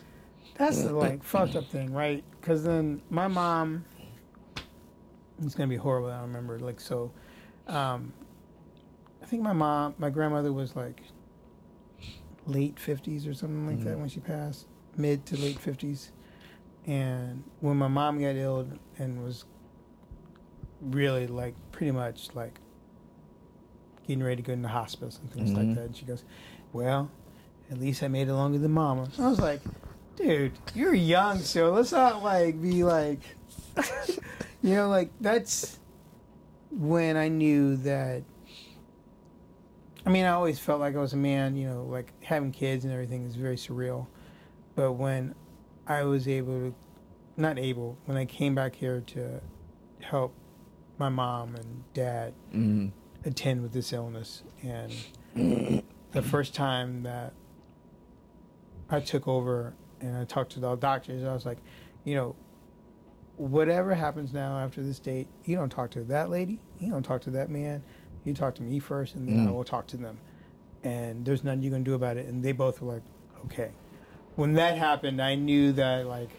[0.56, 2.24] That's the like fucked up thing, right?
[2.42, 3.86] Because then my mom,
[5.42, 6.10] it's gonna be horrible.
[6.10, 6.60] I don't remember.
[6.60, 7.12] Like so,
[7.68, 8.14] um,
[9.22, 11.02] I think my mom, my grandmother was like
[12.46, 14.68] late fifties or something like that when she passed,
[14.98, 16.12] mid to late fifties.
[16.86, 18.68] And when my mom got ill
[18.98, 19.46] and was
[20.82, 22.60] really like pretty much like
[24.08, 25.58] getting ready to go into hospice and things Mhm.
[25.58, 26.24] like that, and she goes,
[26.74, 27.12] "Well,
[27.70, 29.62] at least I made it longer than Mama." I was like,
[30.16, 33.20] "Dude, you're young, so let's not like be like,
[34.62, 35.80] you know, like that's
[36.72, 38.24] when I knew that."
[40.06, 42.86] I mean, I always felt like I was a man, you know, like having kids
[42.86, 44.08] and everything is very surreal.
[44.76, 45.36] But when
[45.86, 46.76] I was able to,
[47.36, 49.42] not able, when I came back here to
[50.00, 50.34] help
[50.98, 52.92] my mom and dad Mm.
[53.26, 54.94] attend with this illness, and
[56.12, 57.34] the first time that
[58.90, 61.60] I took over and I talked to the doctors, I was like,
[62.06, 62.36] you know,
[63.40, 67.22] whatever happens now after this date, you don't talk to that lady, you don't talk
[67.22, 67.82] to that man,
[68.26, 69.54] you talk to me first, and then I Mm.
[69.54, 70.20] will talk to them.
[70.84, 72.26] And there's nothing you can do about it.
[72.28, 73.02] And they both were like,
[73.46, 73.72] okay.
[74.36, 76.30] When that happened, I knew that like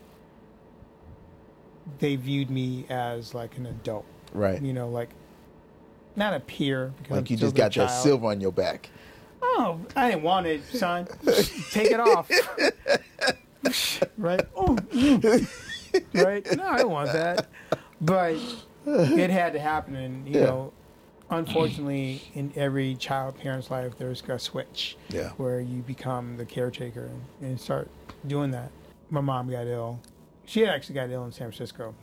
[1.99, 4.61] they viewed me as like an adult, Right.
[4.63, 5.11] you know, like
[6.17, 7.91] not a peer because I'm Like you just got that child.
[8.03, 8.91] silver on your back.
[9.43, 11.09] Oh, I didn't want it, son.
[11.71, 12.31] Take it off.
[14.19, 14.47] right?
[14.55, 15.49] Oh, mm.
[16.15, 16.47] right?
[16.57, 17.49] No, I don't want that.
[18.01, 18.37] But
[18.87, 20.47] it had to happen, and you Yeah.
[20.47, 20.73] know,
[21.31, 25.31] unfortunately, in every child parent's life, there's a switch Yeah.
[25.37, 27.05] where you become the caretaker
[27.41, 27.89] and, and start
[28.27, 28.71] doing that.
[29.11, 30.01] My mom got ill.
[30.47, 31.95] She actually got ill in San Francisco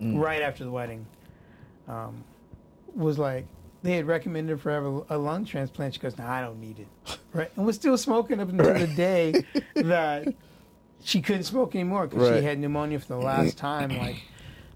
[0.00, 0.20] Mm.
[0.20, 1.06] right after the wedding.
[1.86, 2.24] Um,
[2.94, 3.46] was like,
[3.82, 5.94] they had recommended for have a, a lung transplant.
[5.94, 6.88] She goes, "No, I don't need it."
[7.34, 9.42] Right, and was still smoking up until the day
[9.74, 10.34] that
[11.04, 12.38] she couldn't smoke anymore because Right.
[12.40, 13.90] she had pneumonia for the last time.
[13.96, 14.22] Like,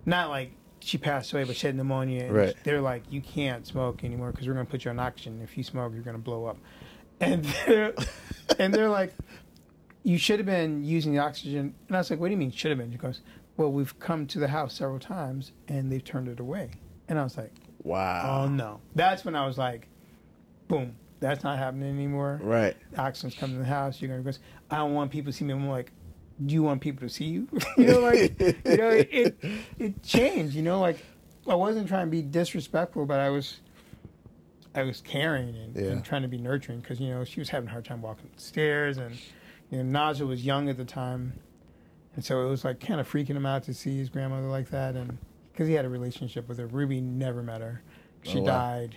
[0.04, 2.24] not like she passed away, but she had pneumonia.
[2.24, 2.54] And Right.
[2.64, 5.40] They're like, you can't smoke anymore because we're gonna put you on oxygen.
[5.42, 6.58] If you smoke, you're gonna blow up.
[7.20, 7.94] And they're,
[8.58, 9.12] and they're like,
[10.02, 11.74] you should have been using the oxygen.
[11.88, 12.92] And I was like, what do you mean should have been?
[12.92, 13.20] She goes,
[13.56, 16.70] well, we've come to the house several times and they've turned it away.
[17.08, 17.52] And I was like,
[17.82, 18.42] Wow.
[18.44, 18.80] oh no.
[18.94, 19.88] That's when I was like,
[20.68, 22.38] boom, that's not happening anymore.
[22.42, 22.76] Right.
[22.98, 24.00] Oxygen's coming to the house.
[24.00, 24.36] You're gonna go.
[24.70, 25.54] I don't want people to see me.
[25.54, 25.90] I'm like,
[26.44, 27.48] do you want people to see you?
[27.78, 29.38] you know, like, you know, it, it
[29.78, 30.54] it changed.
[30.54, 30.98] You know, like
[31.48, 33.60] I wasn't trying to be disrespectful, but I was.
[34.74, 35.82] I was caring and, Yeah.
[35.92, 38.26] and trying to be nurturing because you know she was having a hard time walking
[38.34, 39.16] upstairs and
[39.70, 41.32] you know Naja was young at the time,
[42.14, 44.68] and so it was like kind of freaking him out to see his grandmother like
[44.70, 45.16] that and
[45.50, 46.66] because he had a relationship with her.
[46.66, 47.80] Ruby never met her.
[47.86, 48.46] Oh, she Oh, wow.
[48.48, 48.96] died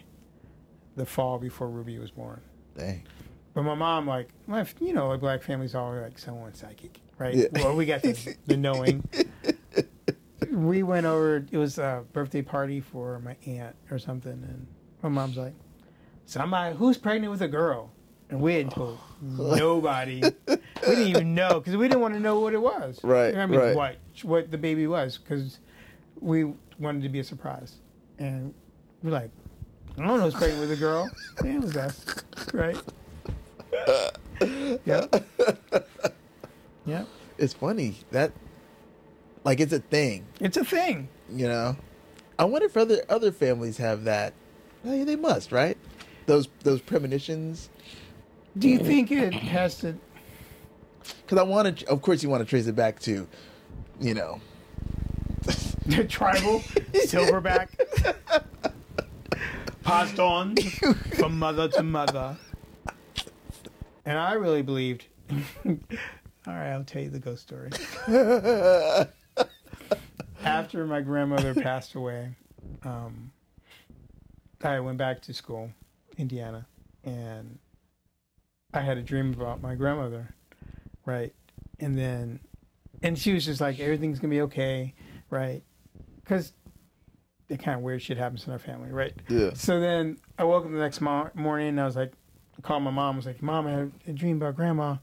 [0.97, 2.41] the fall before Ruby was born.
[2.77, 3.03] Dang.
[3.53, 7.35] But my mom, like, my, you know, like black families all like someone's psychic, right?
[7.35, 7.47] Yeah.
[7.51, 9.07] Well, we got the, the knowing.
[10.49, 11.45] we went over.
[11.51, 14.65] It was a birthday party for my aunt or something, and
[15.03, 15.53] my mom's like,
[16.25, 17.91] "Somebody who's pregnant with a girl,"
[18.29, 18.97] and we hadn't oh.
[18.97, 20.23] told nobody.
[20.47, 22.99] We didn't even know because we didn't want to know what it was.
[23.03, 23.75] Right, I mean, right.
[23.75, 25.59] what what the baby was because
[26.19, 27.75] we wanted to be a surprise,
[28.17, 28.53] and
[29.03, 29.29] we're like,
[29.97, 31.09] "I don't know who's pregnant with a girl."
[31.43, 32.05] Yeah, it was us,
[32.53, 32.77] right?
[34.85, 35.25] Yep.
[36.85, 37.07] Yep.
[37.37, 38.31] It's funny that,
[39.43, 40.25] like, it's a thing.
[40.39, 41.07] It's a thing.
[41.31, 41.77] You know.
[42.37, 44.33] I wonder if other other families have that.
[44.83, 45.77] Well, yeah, they must, right?
[46.25, 47.69] Those those premonitions.
[48.57, 49.95] Do you think it has to?
[51.21, 51.89] Because I want to.
[51.89, 53.27] Of course, you want to trace it back to,
[53.99, 54.39] you know.
[55.85, 56.59] The tribal
[56.93, 57.69] silverback
[59.83, 60.55] passed on
[61.17, 62.37] from mother to mother
[64.05, 65.05] and i really believed
[66.47, 67.69] all right i'll tell you the ghost story
[70.43, 72.35] after my grandmother passed away
[72.83, 73.31] um,
[74.63, 75.71] i went back to school
[76.17, 76.65] indiana
[77.03, 77.59] and
[78.73, 80.33] i had a dream about my grandmother
[81.05, 81.33] right
[81.79, 82.39] and then
[83.03, 84.93] and she was just like everything's gonna be okay
[85.29, 85.63] right
[86.23, 86.53] because
[87.49, 89.11] the kind of weird shit happens in our family, right?
[89.27, 89.53] Yeah.
[89.55, 92.13] So then I woke up the next mo- morning and I was like,
[92.61, 93.15] called my mom.
[93.15, 94.97] I was like, Mom, I had a dream about grandma.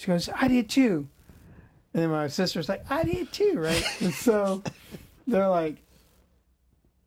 [0.00, 1.06] She goes, I did too.
[1.92, 3.84] And then my sister's like, I did too, right?
[4.00, 4.62] and so
[5.26, 5.76] they're like,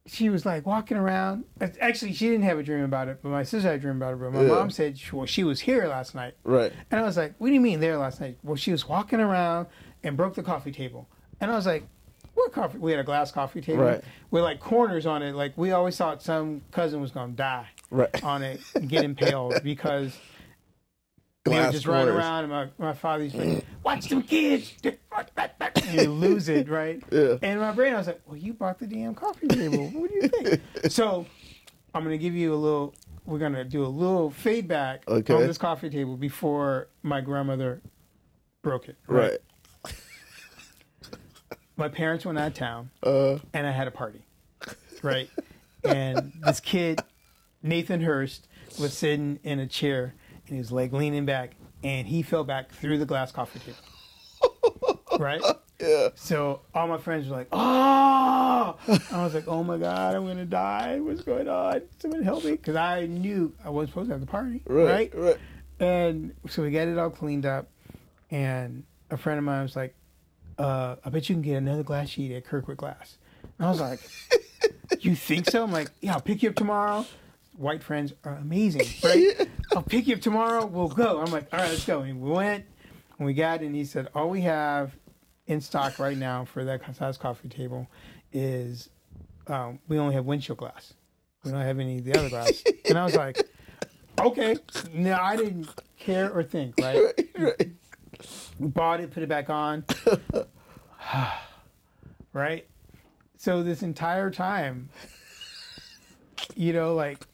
[0.06, 1.46] she was like walking around.
[1.82, 4.14] Actually, she didn't have a dream about it, but my sister had a dream about
[4.14, 4.20] it.
[4.20, 4.48] But my Yeah.
[4.50, 6.36] mom said, well, she was here last night.
[6.44, 6.72] Right.
[6.92, 8.38] And I was like, what do you mean there last night?
[8.44, 9.66] Well, she was walking around
[10.04, 11.08] and broke the coffee table.
[11.42, 11.88] And I was like,
[12.36, 12.78] what coffee?
[12.78, 14.04] We had a glass coffee table Right.
[14.30, 15.34] with like corners on it.
[15.34, 18.24] Like we always thought some cousin was going to die Right.
[18.24, 20.16] on it and get impaled because
[21.46, 22.46] they Glass just running around.
[22.46, 24.74] And my, my father's like, watch them kids.
[25.86, 27.04] And you lose it, right?
[27.12, 27.34] Yeah.
[27.42, 29.90] And in my brain, I was like, well, you bought the damn coffee table.
[29.90, 30.62] What do you think?
[30.90, 31.26] so
[31.94, 35.34] I'm going to give you a little, we're going to do a little feedback Okay.
[35.34, 37.82] on this coffee table before my grandmother
[38.64, 38.96] broke it.
[39.08, 39.38] Right.
[41.76, 43.38] My parents went out of town Uh.
[43.54, 44.24] and I had a party,
[45.02, 45.30] right?
[45.84, 47.02] and this kid,
[47.62, 48.48] Nathan Hurst,
[48.80, 50.14] was sitting in a chair
[50.48, 51.52] and was like leaning back
[51.84, 55.00] and he fell back through the glass coffee table.
[55.20, 55.42] right?
[55.80, 56.10] Yeah.
[56.16, 60.46] So all my friends were like, "Oh!" I was like, "Oh my god, I'm gonna
[60.46, 61.00] die!
[61.00, 61.82] What's going on?
[62.00, 64.86] Someone help me!" Because I knew I wasn't supposed to have the party, Right.
[64.86, 65.12] right?
[65.16, 65.38] Right.
[65.80, 67.68] And so we got it all cleaned up,
[68.32, 69.94] and a friend of mine was like,
[70.58, 73.18] uh, "I bet you can get another glass sheet at Kirkwood Glass."
[73.60, 74.00] And I was like,
[75.02, 77.06] "You think so?" I'm like, "Yeah, I'll pick you up tomorrow."
[77.58, 79.48] White friends are amazing, right?
[79.76, 80.66] I'll pick you up tomorrow.
[80.66, 81.20] We'll go.
[81.20, 82.02] I'm like, all right, let's go.
[82.02, 82.66] And we went,
[83.18, 84.96] and we got, and he said, all we have
[85.48, 87.88] in stock right now for that size coffee table
[88.32, 88.90] is
[89.48, 90.94] um, we only have windshield glass.
[91.44, 92.64] We don't have any of the other glass.
[92.86, 93.42] and I was like,
[94.20, 94.56] okay.
[94.94, 97.14] No, I didn't care or think, right?
[97.38, 97.72] Right.
[98.58, 99.84] We bought it, put it back on.
[102.32, 102.66] right?
[103.38, 104.90] So this entire time,
[106.56, 107.28] you know, like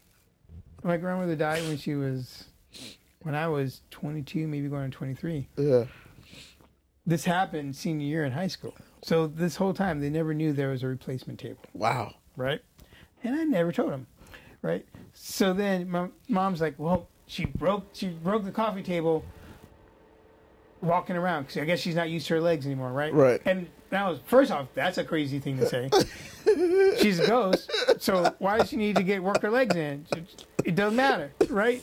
[0.84, 2.46] my grandmother died when she was,
[3.22, 5.48] when I was 22, maybe going on 23.
[5.58, 5.86] Yeah.
[7.06, 8.76] This happened senior year in high school.
[9.02, 12.16] So this whole time, they never knew there was a replacement table Wow.
[12.36, 12.62] right?
[13.24, 14.08] And I never told them.
[14.62, 14.86] right?
[15.14, 19.24] So then my mom's like, well, she broke she broke the coffee table.
[20.82, 23.14] walking around because I guess she's not used to her legs anymore, right?
[23.14, 23.42] Right.
[23.46, 25.90] And now, first off, that's a crazy thing to say.
[27.02, 30.06] she's a ghost, so why does she need to get work her legs in?
[30.64, 31.82] It doesn't matter, right?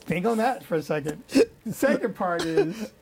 [0.00, 1.22] Think on that for a second.
[1.66, 2.92] The second part is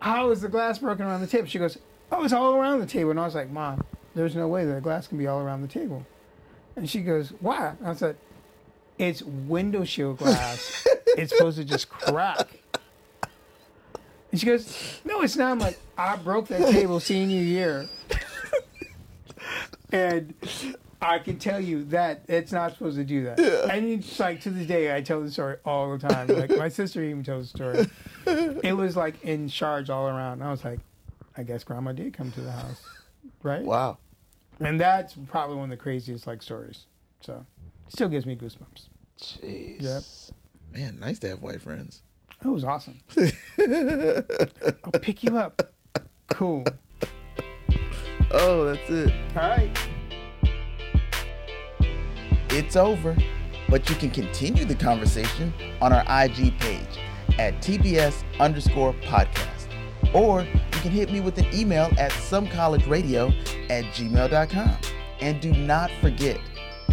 [0.00, 1.46] how is the glass broken around the table?
[1.46, 1.78] She goes,
[2.10, 3.10] Oh, it's all around the table.
[3.10, 3.82] And I was like, Mom,
[4.14, 6.04] there's no way that the glass can be all around the table.
[6.76, 7.74] And she goes, Why?
[7.78, 8.16] And I said,
[8.98, 10.86] It's window shield glass.
[11.06, 12.61] it's supposed to just crack.
[14.32, 15.52] And she goes, No, it's not.
[15.52, 17.88] I'm like, I broke that table senior year.
[19.92, 20.34] and
[21.02, 23.38] I can tell you that it's not supposed to do that.
[23.70, 26.28] And it's like to this day, I tell the story all the time.
[26.28, 27.86] Like my sister even tells the story.
[28.62, 30.34] It was like in charge all around.
[30.34, 30.78] And I was like,
[31.36, 32.80] I guess grandma did come to the house,
[33.42, 33.62] right?
[33.62, 33.98] Wow.
[34.60, 36.86] And that's probably one of the craziest like stories.
[37.20, 37.44] So,
[37.88, 38.86] still gives me goosebumps.
[39.20, 39.82] Jeez.
[39.82, 40.02] Yep.
[40.72, 42.02] Man, nice to have white friends.
[42.44, 42.98] It was awesome.
[44.84, 45.72] I'll pick you up.
[46.28, 46.64] Cool.
[48.32, 49.12] Oh, that's it.
[49.36, 49.78] All right.
[52.50, 53.16] It's over,
[53.68, 56.98] but you can continue the conversation on our IG page
[57.38, 59.68] at TBS underscore podcast.
[60.12, 63.30] Or you can hit me with an email at somecollegeradio
[63.70, 64.76] at gmail.com.
[65.20, 66.40] And do not forget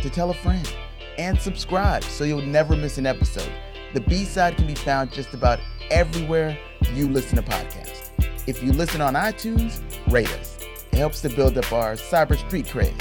[0.02, 0.72] to tell a friend
[1.18, 3.52] and subscribe so you'll never miss an episode.
[3.94, 5.60] The B side can be found just about
[5.90, 6.58] everywhere
[6.94, 8.12] you listen to podcasts.
[8.48, 9.82] If you listen on iTunes,
[10.12, 10.58] rate us.
[10.92, 12.94] It helps to build up our cyber street cred.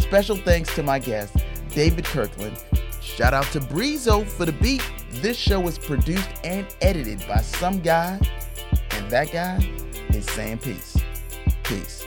[0.00, 1.36] Special thanks to my guest,
[1.70, 2.62] David Kirkland.
[3.00, 4.82] Shout out to Breezo for the beat.
[5.10, 8.18] This show was produced and edited by some guy,
[8.92, 9.58] and that guy
[10.10, 10.96] is saying peace.
[11.64, 11.99] Peace.